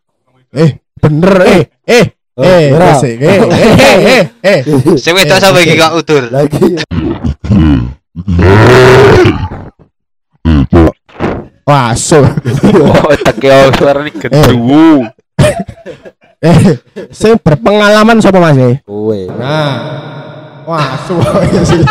Eh, 0.52 0.81
bener 1.02 1.34
eh. 1.50 1.64
Eh, 1.90 2.06
eh, 2.38 2.64
ora. 2.72 2.86
wes, 2.94 3.04
eh, 3.10 3.18
eh, 3.18 3.40
eh, 3.42 4.00
eh, 4.06 4.24
eh. 4.46 4.60
Sing 4.96 5.18
wedok 5.18 5.42
sampe 5.42 5.66
iki 5.66 5.76
kok 5.76 5.98
udur. 5.98 6.24
Lagi 6.30 6.78
Wah, 11.62 11.94
so. 11.96 12.20
Oh, 12.20 13.14
teke 13.22 13.50
suara 13.78 14.00
ini 14.04 14.12
gendu. 14.14 14.86
Eh, 16.42 16.58
sing 17.14 17.38
berpengalaman 17.38 18.18
sapa 18.18 18.42
Mas? 18.42 18.58
eh? 18.58 18.82
kowe. 18.82 19.20
Nah. 19.38 19.78
Wah, 20.66 20.98
so. 21.06 21.14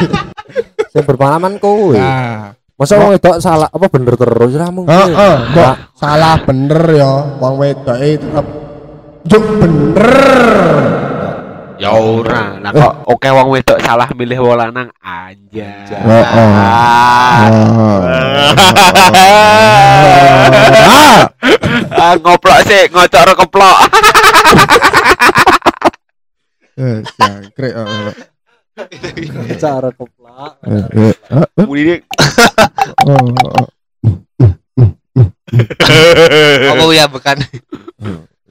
Sing 0.90 1.02
berpengalaman 1.06 1.62
kowe. 1.62 1.94
Nah. 1.94 2.58
Masa 2.74 2.98
wong 2.98 3.14
wedok 3.14 3.38
salah 3.38 3.70
apa 3.70 3.86
bener 3.86 4.18
terus 4.18 4.50
ra 4.58 4.74
mungkin. 4.74 4.90
Heeh, 4.90 5.36
Nah, 5.54 5.92
salah 5.94 6.34
bener 6.42 6.82
ya 6.98 7.12
wong 7.38 7.62
wedoke 7.62 8.18
tetep 8.18 8.46
juk 9.26 9.44
bener. 9.60 10.08
Ya 11.80 11.96
ora. 11.96 12.60
Lah 12.60 12.76
kok 12.76 13.08
oke 13.08 13.24
wong 13.32 13.56
wedok 13.56 13.80
salah 13.80 14.04
milih 14.12 14.44
wong 14.44 14.60
lanang 14.60 14.92
aja. 15.00 15.88
Heeh. 15.88 16.52
Ah, 16.60 17.48
Ah, 21.90 22.14
ngoplok 22.16 22.64
sih, 22.64 22.88
ngocok 22.92 23.22
ro 23.28 23.34
keplok. 23.36 23.76
eh, 26.80 27.04
jangkrik. 27.04 27.76
cara 29.60 29.92
keplak. 29.92 30.52
Eh, 30.64 30.84
eh, 30.96 31.12
eh, 31.12 31.44
eh, 31.44 31.66
Muni 31.68 32.00
oh, 33.04 33.28
oh. 33.44 33.68
Apa 36.70 36.84
ya 36.94 37.10
bukan? 37.10 37.42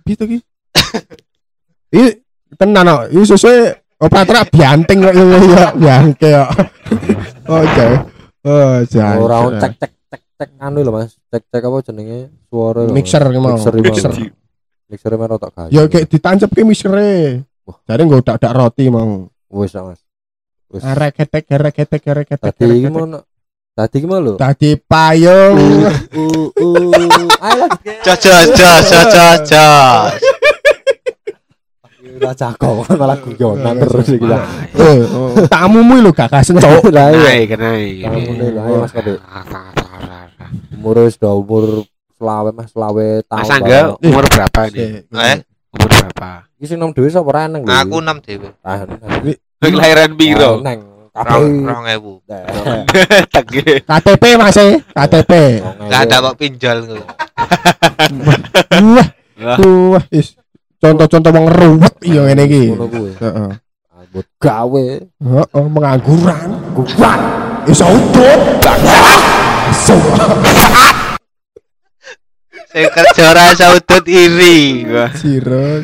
Pitu 0.05 0.27
ki. 0.29 0.38
Iki 1.89 2.08
tenan 2.58 2.86
kok, 2.86 3.04
iki 3.10 3.25
sesuai 3.34 3.58
operator 3.99 4.45
bianting 4.54 4.97
kok 5.02 5.13
ya 5.13 5.67
biangke 5.73 6.30
kok. 6.30 6.52
Oh, 7.49 7.63
jauh. 7.65 7.99
Oh, 8.45 8.78
jauh. 8.86 9.25
Ora 9.25 9.38
cek 9.58 9.73
cek 9.82 9.91
cek 10.08 10.21
cek 10.38 10.49
anu 10.62 10.86
lho 10.86 10.91
Mas. 10.93 11.17
Cek 11.34 11.43
cek 11.49 11.63
apa 11.65 11.78
jenenge 11.82 12.30
suara 12.47 12.86
lho. 12.86 12.93
Mixer 12.93 13.23
ki 13.25 13.39
mau. 13.41 13.58
Mixer, 13.58 13.73
Mixer. 13.75 14.12
Mixer 14.89 15.12
mana 15.17 15.36
tak 15.41 15.52
gawe. 15.58 15.69
Ya 15.73 15.84
kayak 15.89 16.08
ditancap 16.08 16.49
ke 16.54 16.62
mixere. 16.62 17.43
Jadi 17.89 18.02
nggak 18.06 18.21
udah 18.25 18.36
ada 18.38 18.49
roti 18.54 18.86
mau. 18.89 19.30
wis 19.49 19.73
Mas. 19.73 20.02
Wis. 20.69 20.86
Arek 20.86 21.17
ketek, 21.17 21.49
arek 21.49 21.73
ketek, 21.73 22.02
arek 22.06 22.25
ketek. 22.30 22.54
Tadi 22.54 22.65
iki 22.69 22.89
mau 22.89 23.06
Tadi 23.73 23.97
mau 24.06 24.19
lho. 24.21 24.34
Tadi 24.38 24.75
payung. 24.78 25.58
Uh 26.13 26.49
uh. 26.54 27.45
Ayo 27.49 27.65
lanjut. 27.65 28.04
Jos 28.06 28.19
jos 28.21 28.49
jos 28.54 29.49
jos 29.49 30.38
Ora 32.19 32.34
cakok 32.36 32.84
malah 32.99 33.17
guyonan 33.17 33.75
terus 33.79 34.08
iki 34.12 34.27
lah. 34.27 34.43
Eh, 34.79 34.99
tamumu 35.47 36.03
lho 36.03 36.12
gak 36.12 36.29
kasen 36.32 36.60
cowok. 36.60 36.91
Lah 36.91 37.15
iya. 37.15 37.47
Kamu 37.55 38.32
nih 38.36 38.49
lah, 38.51 38.63
ayo 38.67 38.77
Mas 38.84 38.91
Kade. 38.91 39.15
Umur 40.75 40.95
wis 41.08 41.15
udah 41.19 41.34
umur 41.36 41.63
selawe 42.19 42.49
Mas 42.51 42.69
selawe 42.71 43.08
tahun. 43.27 43.39
Mas 43.39 43.51
Angga 43.51 43.79
umur 43.99 44.23
berapa 44.27 44.62
nih? 44.71 45.03
Eh, 45.08 45.38
Umur 45.69 45.89
berapa? 45.89 46.29
Iki 46.60 46.65
sing 46.65 46.77
nom 46.82 46.91
dhewe 46.91 47.08
sapa 47.08 47.32
reneng 47.32 47.63
lho. 47.63 47.71
aku 47.71 47.97
6 48.03 48.25
dhewe. 48.25 48.49
Ah, 48.63 48.84
Kelahiran 49.60 50.12
biro. 50.15 50.60
Neng. 50.60 50.79
Rong 51.19 51.86
ewu. 51.91 52.23
KTP 53.89 54.23
Mas 54.39 54.55
KTP. 54.95 55.32
Enggak 55.60 56.01
ada 56.08 56.15
kok 56.23 56.36
pinjol 56.39 56.77
Wah. 58.79 59.08
wah, 59.60 60.03
is. 60.12 60.38
Contoh-contoh 60.79 61.31
wong 61.35 61.47
ruwet 61.51 61.95
iya 62.07 62.23
ngene 62.23 62.43
iki. 62.47 62.63
Heeh. 63.19 63.51
Ambut 63.91 64.27
gawe. 64.39 64.87
Heeh, 65.03 65.65
pengangguran. 65.75 66.47
Kuat. 66.71 67.19
Iso 67.67 67.83
udut. 67.83 68.39
Iso. 69.75 69.99
Sing 72.71 72.87
kerja 72.95 73.23
ora 73.35 73.51
saudut 73.51 74.07
iri. 74.07 74.87
Siro. 75.19 75.83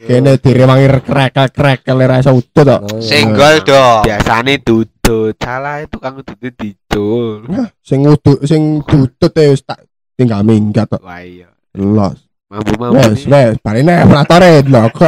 Kene 0.00 0.38
direwangi 0.38 0.86
krekel-krekel 1.02 1.98
ora 1.98 2.22
iso 2.22 2.38
udut 2.38 2.62
kok. 2.62 3.02
Senggol 3.02 3.66
dong. 3.66 4.06
Biasane 4.06 4.62
dudut. 4.62 5.34
Salah 5.34 5.82
itu 5.82 5.98
kang 5.98 6.22
dudut 6.22 6.54
didul. 6.54 7.42
Sing 7.82 8.06
udut 8.06 8.38
sing 8.46 8.86
dudut 8.86 9.34
wis 9.34 9.66
tak 9.66 9.82
tinggal 10.14 10.46
minggat 10.46 10.86
kok. 10.86 11.02
Wah 11.02 11.18
iya. 11.26 11.50
Los. 11.74 12.29
Mampu-mampu. 12.50 12.94
Wes, 12.98 13.22
wes, 13.30 13.54
barene 13.62 13.94
operatore 14.02 14.50
lho 14.66 14.82
kok. 14.90 15.06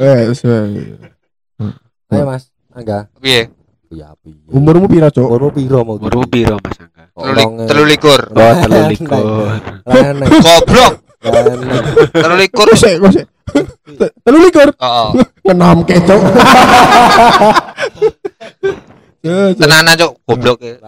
Wes, 0.00 0.42
wes. 0.48 0.70
Ayo 2.10 2.24
Mas, 2.26 2.50
Angga. 2.74 3.06
Piye? 3.22 3.46
Ya 3.90 4.10
piye. 4.18 4.34
Umurmu 4.50 4.90
pira, 4.90 5.10
Cuk? 5.14 5.22
umurmu 5.30 5.50
piro 5.54 5.78
mau 5.86 5.94
Umurmu 5.98 6.26
piro 6.26 6.58
Mas 6.58 6.74
Angga? 6.82 7.04
Telulik- 7.14 7.68
Telulikur. 7.70 8.20
Oh, 8.34 8.54
telu 8.58 8.78
likur. 8.90 9.22
Goblok. 10.42 10.94
Reneng. 11.22 11.70
Telulikur. 12.10 12.66
Kok 12.66 12.78
sik, 12.78 12.98
sik. 13.14 13.26
Te- 13.98 14.12
Telu 14.24 14.38
likur 14.42 14.68
Heeh. 14.74 15.08
ngenom 15.46 15.78
kecuk. 15.86 16.22
Ya, 19.20 19.52
Cuk, 19.52 19.60
Tenanan 19.60 19.94
cuk 20.00 20.12
goblok 20.24 20.58
e. 20.64 20.80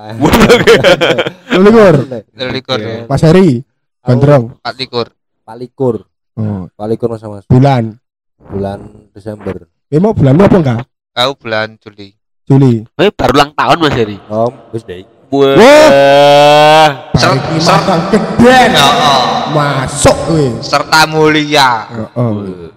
Telu 1.52 1.62
likur. 1.68 1.94
Telulikur. 2.32 2.78
Iya. 2.80 3.04
Mas 3.04 3.20
Heri, 3.20 3.60
Gondrong. 4.00 4.56
4 4.64 5.12
Palikur. 5.44 6.08
Oh, 6.32 6.64
Palikur 6.72 7.12
Mas 7.12 7.20
Mas. 7.22 7.44
bulan. 7.44 8.00
Bulan 8.40 8.80
Desember. 9.12 9.68
Eh 9.92 10.00
mau 10.00 10.16
bulanmu 10.16 10.48
apa 10.48 10.56
enggak? 10.56 10.80
Kau 11.12 11.36
bulan 11.36 11.76
Juli. 11.76 12.16
Juli. 12.48 12.88
Eh 12.96 13.12
baru 13.12 13.32
ulang 13.36 13.52
tahun 13.52 13.78
Mas 13.78 13.94
Heri. 13.94 14.16
Om, 14.26 14.52
wis 14.72 14.82
deh. 14.82 15.04
Wah. 15.28 16.88
Ser- 17.12 17.36
Balik 17.36 17.60
ser- 17.60 17.68
makan 17.68 17.98
geden. 18.08 18.70
Heeh. 18.72 19.20
Masuk 19.52 20.16
kowe. 20.24 20.46
Serta 20.64 21.04
mulia. 21.04 21.84
Heeh. 21.88 22.72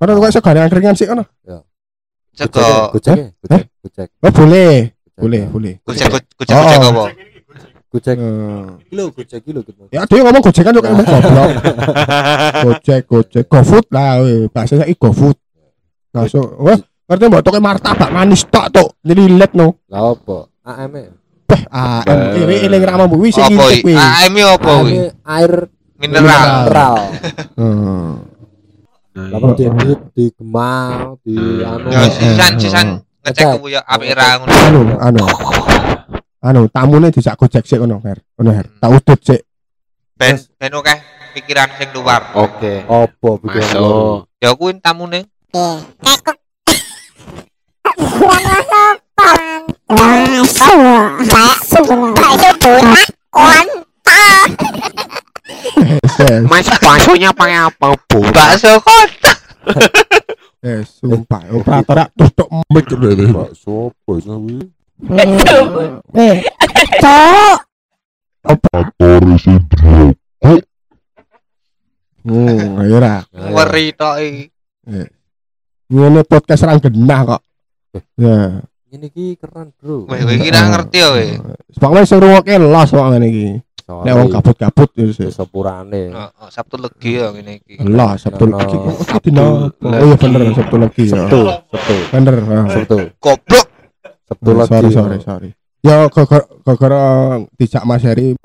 Mana 0.00 0.16
kok 0.16 0.32
iso 0.32 0.40
gandeng 0.40 0.64
angkringan 0.64 0.96
sih 0.96 1.04
kono? 1.04 1.28
Sego 2.34 2.94
Gojek, 2.94 3.34
gojek, 3.42 3.64
gojek. 3.82 4.08
Oh, 4.22 4.32
boleh. 4.32 4.94
Boleh, 5.20 5.42
boleh. 5.52 5.74
kucek 5.84 6.08
kucek 6.38 6.54
Oh. 6.56 6.64
kucek 6.64 6.78
apa? 6.80 7.04
Gojek. 7.90 8.16
Eh, 8.16 8.66
Kilo, 8.88 9.04
gojek 9.10 9.40
kilo 9.42 9.60
gitu. 9.66 9.82
Ya 9.90 10.06
dia 10.06 10.22
ngomong 10.22 10.42
gojek 10.46 10.62
kan 10.62 10.72
juga 10.72 10.88
ngomong 10.94 11.06
goblok. 11.06 11.50
Gojek, 12.64 13.00
gojek, 13.04 13.44
GoFood 13.50 13.86
lah, 13.90 14.22
weh. 14.22 14.46
bahasa 14.48 14.78
saya 14.78 14.94
GoFood. 14.94 15.36
Langsung, 16.14 16.46
wah, 16.62 16.78
ngerti 17.06 17.24
mbak 17.26 17.42
toke 17.42 17.58
martabak 17.58 18.10
manis 18.10 18.46
tok 18.46 18.66
tok, 18.70 18.88
jadi 19.02 19.22
let 19.34 19.52
no. 19.54 19.78
Lah 19.90 20.14
apa? 20.14 20.38
AM 20.70 20.92
-e. 20.94 21.02
Beh, 21.50 21.62
em, 22.06 22.18
kiri 22.34 22.56
eling 22.66 22.82
rama 22.86 23.04
bu, 23.10 23.26
wis 23.26 23.34
iki? 23.34 23.54
wih. 23.82 23.98
AM 23.98 24.34
-e 24.38 24.42
AM 24.46 24.58
kuwi? 24.58 24.94
air 25.10 25.52
Mineral. 25.98 26.22
mineral. 26.24 26.94
Hmm. 27.58 28.10
Lah 29.28 29.38
kok 29.42 29.52
di 29.60 29.64
di 30.16 30.24
Gemang, 30.32 31.20
di 31.20 31.36
anu. 31.60 31.88
Ya 31.92 32.08
sisan 32.08 32.52
Eh, 32.56 32.60
sisan 32.62 32.86
ngecek 33.20 33.60
kuwi 33.60 33.76
ya 33.76 33.84
apik 33.84 34.16
ra 34.16 34.40
ngono. 34.40 34.52
Anu, 34.64 34.80
anu, 34.96 35.24
anu, 36.40 36.60
tamune 36.72 37.12
dijak 37.12 37.36
gojek 37.36 37.68
sih 37.68 37.76
kono, 37.76 38.00
Her. 38.00 38.24
Kono, 38.32 38.50
Her. 38.56 38.66
Tak 38.80 38.88
udut 38.88 39.20
sih. 39.20 39.40
Ben 40.16 40.40
ben 40.56 40.72
akeh 40.72 40.98
pikiran 41.36 41.68
sing 41.76 41.92
luar. 41.92 42.32
Oke. 42.32 42.88
Apa 42.88 43.30
bikin 43.44 43.60
Masuk. 43.60 44.30
Ya 44.40 44.56
kuwi 44.56 44.80
tamune. 44.80 45.28
Yes, 45.52 46.20
Mas 56.46 56.68
baksonya 56.68 57.30
pakai 57.32 57.56
apa, 57.56 57.96
Bu? 58.08 58.20
Bakso 58.30 58.80
kota. 58.82 59.32
yes, 60.60 60.88
sumpah. 61.00 61.42
Operator 61.52 62.08
tutup 62.16 62.48
mic 62.68 62.86
dulu. 62.88 63.10
Bakso 63.32 63.90
apa 63.90 64.12
sawi? 64.20 64.58
Eh, 66.14 66.36
cok. 67.00 67.58
Motor 68.40 69.24
sindrom. 69.40 70.12
Hmm, 72.20 72.80
ayo 72.84 72.96
ra. 73.00 73.24
Ngeri 73.32 73.96
tok 73.96 74.16
iki. 74.20 74.44
Ngene 75.88 76.20
podcast 76.28 76.68
ra 76.68 76.76
genah 76.76 77.20
kok. 77.24 77.42
Ya. 78.20 78.60
Ini 78.90 79.06
ki 79.08 79.38
keren, 79.38 79.70
Bro. 79.78 80.04
Kowe 80.04 80.18
iki 80.18 80.50
ra 80.50 80.66
ngerti 80.66 80.98
ya 80.98 82.02
suruh 82.04 82.28
ngoke 82.36 82.58
los 82.60 82.90
kok 82.92 83.08
ngene 83.08 83.26
iki. 83.30 83.46
Nek 83.90 84.14
wong 84.14 84.28
kabut-kabut 84.30 84.90
ya 84.94 85.06
sih. 85.10 85.28
sepurane. 85.28 86.02
Heeh, 86.08 86.48
Sabtu 86.48 86.76
legi 86.76 87.18
ya 87.18 87.30
ngene 87.30 87.58
iki. 87.58 87.82
Lah, 87.82 88.14
Sabtu. 88.14 88.46
Oh, 88.46 88.60
Sabtu. 88.96 89.28
dina? 89.28 89.68
Oh 89.68 89.70
iya 90.00 90.14
bener 90.14 90.40
Sabtu 90.52 90.76
lagi 90.76 91.02
ya. 91.04 91.12
Sabtu, 91.18 91.40
Sabtu, 91.68 91.94
Bener. 92.10 92.34
ah. 92.40 92.66
Sabtu. 92.68 92.96
Goblok. 93.18 93.66
Sabtu 94.24 94.50
lagi. 94.52 94.70
Sorry, 94.70 94.90
sorry, 94.90 95.18
sorry. 95.20 95.50
Ya 95.80 96.06
gara- 96.06 96.44
gara 96.70 97.02
dijak 97.56 97.82
Mas 97.82 98.04
Heri 98.04 98.36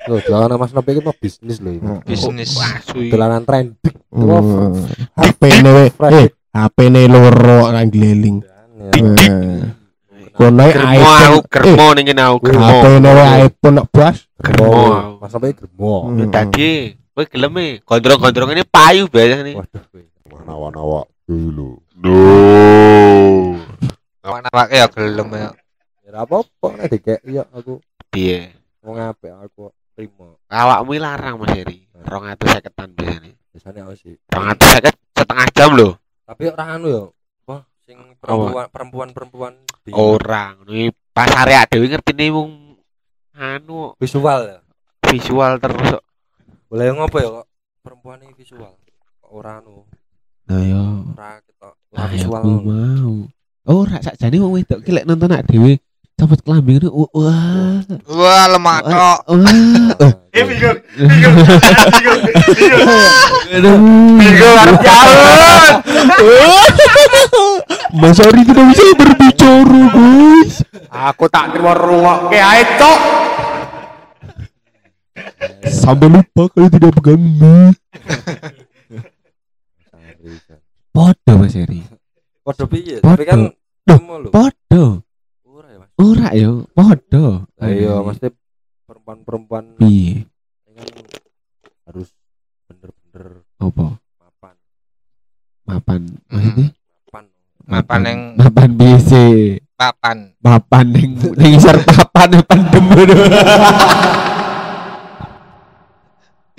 Loh, 0.00 0.16
jangan 0.18 0.56
Mas 0.56 0.72
Nopi 0.72 0.96
itu 0.96 1.02
mau 1.04 1.12
bisnis 1.12 1.60
loh 1.60 1.70
ini. 1.70 1.84
Bisnis. 2.02 2.56
Bakso. 2.56 2.96
Dolanan 2.96 3.44
trending. 3.44 3.96
Hmm. 4.08 4.72
HP 5.12 5.42
ne. 5.60 5.92
Eh, 6.16 6.28
HP 6.50 6.76
ne 6.88 7.04
loro 7.04 7.68
kan 7.68 7.86
gleliling. 7.86 8.40
Kono 10.40 10.64
aku, 10.64 10.72
iPhone. 10.72 11.36
Eh, 11.68 11.90
ning 12.00 12.06
kene 12.08 12.22
aku. 12.24 12.48
HP 12.48 12.84
ne 12.96 13.10
we 13.12 13.24
iPhone 13.44 13.74
nak 13.76 13.86
blas. 13.92 14.24
Germo. 14.40 14.72
Mas 15.20 15.36
Nopi 15.36 15.52
germo. 15.52 16.08
Hmm. 16.08 16.32
Tadi 16.32 16.96
kowe 17.12 17.24
gelem 17.28 17.52
e, 17.60 17.66
gondrong-gondrong 17.84 18.56
ini 18.56 18.64
payu 18.64 19.04
biasa 19.04 19.44
nih. 19.44 19.60
Waduh. 19.60 19.84
Mana-mana 20.32 21.04
dulu. 21.28 21.76
Mana 24.24 24.48
pakai 24.48 24.80
ya 24.80 24.88
gelem 24.88 25.28
ya. 25.36 25.52
Ya 26.08 26.24
apa-apa 26.24 26.68
nek 26.80 26.88
dikek 26.88 27.20
iya 27.28 27.44
aku 27.52 27.84
Piye? 28.08 28.56
mau 28.80 28.96
ngape 28.96 29.28
aku 29.28 29.68
terima. 29.92 30.40
Awakmu 30.48 30.96
iki 30.96 31.04
larang 31.04 31.36
Mas 31.36 31.52
Heri. 31.52 31.84
250-an 32.00 32.88
biasanya. 32.96 33.32
Biasanya 33.52 33.80
aku 33.84 33.94
sih. 34.00 34.16
250 34.32 34.88
setengah 35.20 35.46
jam 35.52 35.70
loh. 35.76 36.00
Tapi 36.24 36.48
orang 36.48 36.68
anu 36.80 36.88
ya. 36.88 37.04
Sing 37.90 37.98
perempuan 38.22 38.70
perempuan-perempuan 38.70 39.52
di 39.82 39.90
Orang 39.90 40.62
ini 40.70 40.94
pasar 41.10 41.42
ya 41.50 41.66
dewi 41.66 41.90
ngerti 41.90 42.14
nih 42.14 42.30
wong 42.30 42.78
anu 43.34 43.98
visual 43.98 44.46
ya. 44.46 44.58
visual 45.10 45.58
terus. 45.58 45.98
kok. 45.98 46.04
Boleh 46.70 46.94
ngopo 46.94 47.18
ya 47.18 47.42
kok 47.42 47.46
perempuan 47.82 48.22
ini 48.22 48.30
visual. 48.38 48.78
Kok 49.18 49.30
ora 49.34 49.58
anu, 49.58 49.82
Nah 50.46 50.62
yo, 50.62 51.02
ora 51.18 51.42
kita 51.42 51.66
ora 51.66 51.98
ayo 51.98 52.14
visual. 52.14 52.38
aku 52.38 52.50
mau. 52.62 53.14
Oh, 53.66 53.82
sakjane 53.90 54.38
wong 54.38 54.54
wedok 54.54 54.86
ki 54.86 54.90
lek 54.94 55.06
nonton 55.10 55.34
ak 55.34 55.50
dhewe 55.50 55.82
cabut 56.14 56.38
kelambi 56.46 56.78
ngono 56.78 57.10
wah. 57.10 57.82
Wah, 58.06 58.44
lemak 58.54 58.86
tok. 58.86 59.18
Wah. 59.34 60.14
Eh, 60.30 60.46
bingung. 60.46 60.78
Bingung. 60.94 61.34
Bingung. 61.42 62.20
Bingung. 63.50 63.82
Bingung 64.14 64.56
harus 64.62 64.78
jalan. 64.78 65.74
Mas 67.90 68.22
Heri 68.22 68.42
tidak 68.46 68.66
bisa 68.70 68.84
berbicara, 68.94 69.82
guys. 69.90 70.54
Aku 70.90 71.26
tak 71.26 71.50
terima 71.50 71.74
rungok 71.74 72.30
ke 72.30 72.38
ae, 72.38 72.62
Cok. 72.78 73.00
Sampai 75.66 76.08
lupa 76.08 76.42
kalau 76.54 76.68
tidak 76.70 76.90
pegang 76.98 77.18
mic. 77.18 77.76
Podo 80.90 81.32
Mas 81.34 81.54
Heri. 81.58 81.80
Podo 82.46 82.64
piye? 82.70 83.02
Tapi 83.02 83.22
kan. 83.26 83.50
Podo. 84.30 85.02
Ora 85.50 85.68
ya, 85.70 85.78
Mas. 85.82 85.90
Ora 85.98 86.28
yo, 86.34 86.52
podo. 86.70 87.26
Ayo, 87.58 88.06
mesti 88.06 88.28
perempuan-perempuan 88.86 89.64
piye? 89.78 90.26
kan 90.70 90.88
harus 91.90 92.08
bener-bener 92.70 93.42
Apa? 93.58 93.98
mapan. 93.98 94.54
Mapan. 95.66 96.00
Maksudnya? 96.30 96.68
Mapan. 97.70 98.00
Yang 98.02 98.20
mapan 98.34 98.70
BC. 98.74 99.10
papan. 99.78 100.18
Mapan 100.42 100.86
ning 100.92 101.10
ning 101.38 101.52
isor 101.56 101.78
papan 101.86 102.42
pandem 102.44 102.84
ngono. 102.84 103.14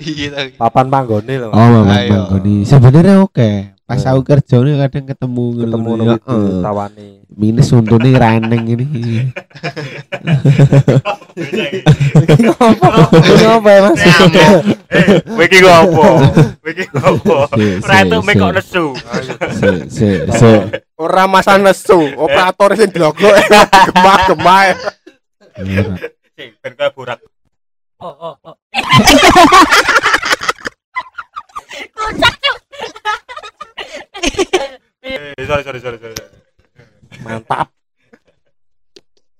Iya. 0.02 0.50
Papan 0.58 0.90
panggone 0.90 1.34
lho. 1.38 1.54
Oh, 1.54 1.66
mapan 1.78 1.94
Ayo. 1.94 2.10
banggoni. 2.10 2.66
Sebenarnya 2.66 3.22
oke. 3.22 3.50
Pas 3.92 4.08
aku 4.08 4.24
kerja 4.24 4.56
nih 4.64 4.80
kadang 4.88 5.04
ketemu 5.04 5.44
Ketemu 5.52 5.84
ngono. 5.84 6.04
eh. 6.16 6.60
tawani. 6.64 7.08
Minus 7.28 7.68
untune 7.76 8.08
raneng 8.16 8.64
ini. 8.64 8.88
Ngopo 13.36 13.68
ya, 13.68 13.80
Mas? 13.84 14.00
Eh, 14.00 15.20
kowe 15.28 15.44
iki 15.44 15.60
ngopo? 15.60 16.04
Kowe 16.64 16.70
iki 16.72 16.88
ngopo? 16.88 17.36
Ora 17.52 17.96
itu 18.00 18.16
mek 18.24 18.34
kok 18.40 18.50
si. 18.64 18.80
nesu. 20.32 20.52
Ora 20.96 21.28
masa 21.28 21.60
nesu, 21.60 22.16
operator 22.16 22.72
sing 22.72 22.88
dilogo 22.96 23.28
gemah-gemah. 23.92 24.72
Sing 26.32 26.48
ben. 26.64 26.72
Oh, 28.00 28.08
oh, 28.08 28.34
oh. 28.40 28.56
sorry, 35.52 35.80
sorry, 35.80 35.98
sorry, 35.98 36.16
sorry. 36.16 36.16
Mantap. 37.20 37.68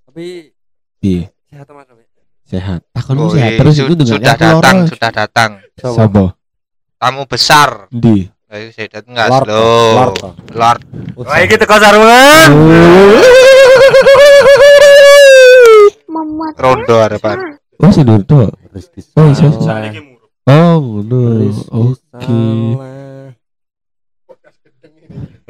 Tapi 0.04 0.52
Piye? 1.00 1.32
sehat 1.48 1.66
Mas. 1.66 1.88
Nopi? 1.88 2.04
Sehat. 2.44 2.80
Takon 2.92 3.16
Oh, 3.16 3.32
sehat 3.32 3.48
iya, 3.48 3.58
terus 3.58 3.74
su- 3.74 3.88
itu 3.88 3.94
dengan 3.96 4.12
sudah 4.12 4.34
datang, 4.36 4.76
sudah 4.84 5.10
datang. 5.10 5.50
Sopo? 5.72 6.24
Tamu 7.00 7.24
besar. 7.24 7.88
Ndi? 7.88 8.28
Ayo 8.52 8.68
saya 8.68 8.86
datang 8.92 9.16
enggak 9.16 9.28
Lord. 9.32 9.48
Lord. 9.48 10.14
Lord. 10.52 10.80
Wah, 11.16 11.40
iki 11.40 11.56
teko 11.56 11.80
sarungan. 11.80 12.50
Rondo 16.54 16.94
harapan. 17.00 17.56
Oh, 17.80 17.90
si 17.90 18.04
Nurdo. 18.04 18.52
Rizky 18.70 19.00
Oh, 19.16 19.26
iso. 19.26 19.48
Muruk. 19.48 20.30
Oh, 20.44 20.76
ngono. 20.78 21.20
Oke. 21.72 22.40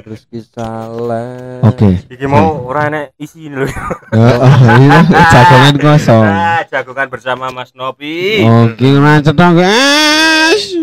Salah. 0.02 0.10
Rizky 0.18 0.42
salah. 0.42 1.62
Oke. 1.62 1.94
Iki 2.10 2.26
mau 2.26 2.66
ora 2.66 2.90
enek 2.90 3.14
isi 3.22 3.46
lho. 3.46 3.70
Oh, 4.12 4.18
oh, 4.18 4.54
iya, 4.82 5.00
jagongan 5.08 5.78
kosong. 5.78 6.26
Ah, 6.26 6.60
jagongan 6.68 7.08
bersama 7.08 7.48
Mas 7.54 7.72
Nopi. 7.72 8.44
Oke, 8.44 8.98
macet 8.98 9.32
dong, 9.32 9.56
guys. 9.56 10.68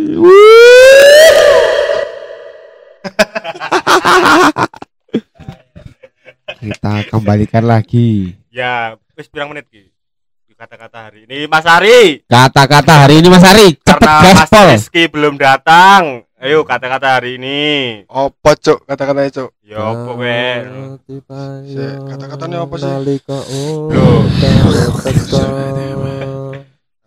Kita 6.60 7.04
kembalikan 7.12 7.68
lagi. 7.68 8.34
Ya, 8.50 8.98
wis 9.14 9.30
pirang 9.30 9.52
menit 9.54 9.70
ki? 9.70 9.92
Kata-kata 10.60 11.08
hari 11.08 11.24
ini 11.24 11.48
Mas 11.48 11.64
Ari. 11.64 12.20
Kata-kata 12.28 13.08
hari 13.08 13.24
ini 13.24 13.32
Mas 13.32 13.48
Ari, 13.48 13.80
cepet 13.80 14.04
Karena 14.04 14.36
Mas 14.36 14.52
gaspol. 14.52 14.68
Rizky 14.76 15.08
belum 15.08 15.40
datang. 15.40 16.28
Ayo 16.40 16.64
kata-kata 16.64 17.20
hari 17.20 17.36
ini. 17.36 17.60
Apa, 18.08 18.56
Cuk? 18.56 18.88
Kata-katanya, 18.88 19.28
Cuk. 19.28 19.52
Ya 19.60 19.76
apa 19.84 20.08
kowe? 20.08 20.40
Kata-katanya 22.08 22.64
apa 22.64 22.80
sih? 22.80 22.88
Nalika 22.88 23.44
Loh. 23.92 24.24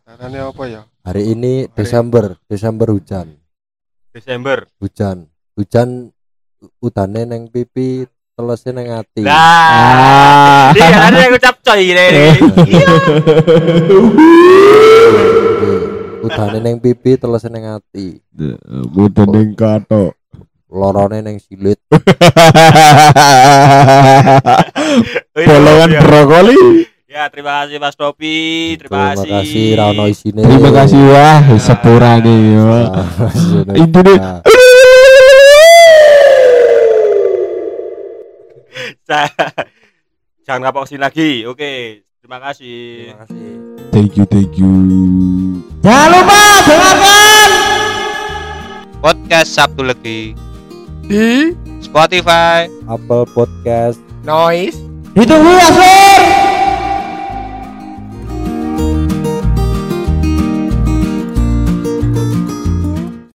Kata-katanya 0.04 0.52
apa 0.52 0.62
ya? 0.68 0.84
Hari 1.08 1.32
ini 1.32 1.64
Desember, 1.72 2.36
Desember 2.44 2.92
hujan. 2.92 3.32
Desember. 4.12 4.68
Hujan. 4.76 5.24
Hujan 5.56 6.12
udane 6.84 7.24
neng 7.24 7.48
pipi, 7.48 8.04
telese 8.36 8.68
neng 8.68 8.92
ati. 8.92 9.24
Lah. 9.24 10.76
Iya, 10.76 11.08
ada 11.08 11.16
yang 11.16 11.32
ucap 11.40 11.56
coy 11.64 11.80
ini. 11.88 12.36
udane 16.22 16.62
yang 16.62 16.78
pipi 16.78 17.18
telese 17.18 17.50
neng 17.50 17.66
ati. 17.76 18.22
Mudun 18.94 19.28
neng 19.34 19.52
kato 19.58 20.14
lorone 20.72 21.20
neng 21.20 21.36
silit. 21.36 21.76
Bolongan 25.36 25.88
iya, 25.92 26.00
iya. 26.00 26.00
brokoli. 26.00 26.56
Ya 27.12 27.28
terima 27.28 27.60
kasih 27.60 27.76
Mas 27.76 27.92
Topi. 27.92 28.80
Terima, 28.80 29.12
kasih. 29.12 29.28
terima 29.28 29.44
kasih 29.44 29.76
Rano 29.76 30.04
isine. 30.08 30.40
Terima 30.48 30.70
kasih 30.72 31.00
wah 31.12 31.44
sepura 31.60 32.16
nih 32.24 32.40
ya 32.56 33.76
itu 33.76 33.98
deh 34.00 34.18
jangan 40.48 40.72
kapok 40.72 40.88
lagi. 40.96 41.44
Oke 41.44 42.00
terima 42.24 42.40
kasih. 42.40 43.12
Terima 43.12 43.20
kasih. 43.28 43.71
Thank 43.92 44.16
you, 44.16 44.24
thank 44.24 44.56
you. 44.56 44.72
Jangan 45.84 46.08
lupa 46.16 46.40
dengarkan 46.64 47.48
Podcast 49.04 49.50
Sabtu 49.52 49.84
Legi 49.84 50.32
Di 51.04 51.52
Spotify 51.84 52.72
Apple 52.88 53.28
Podcast 53.36 54.00
noise 54.24 54.80
ditunggu 55.12 55.52
ya 55.52 55.68
Swe. 55.76 56.11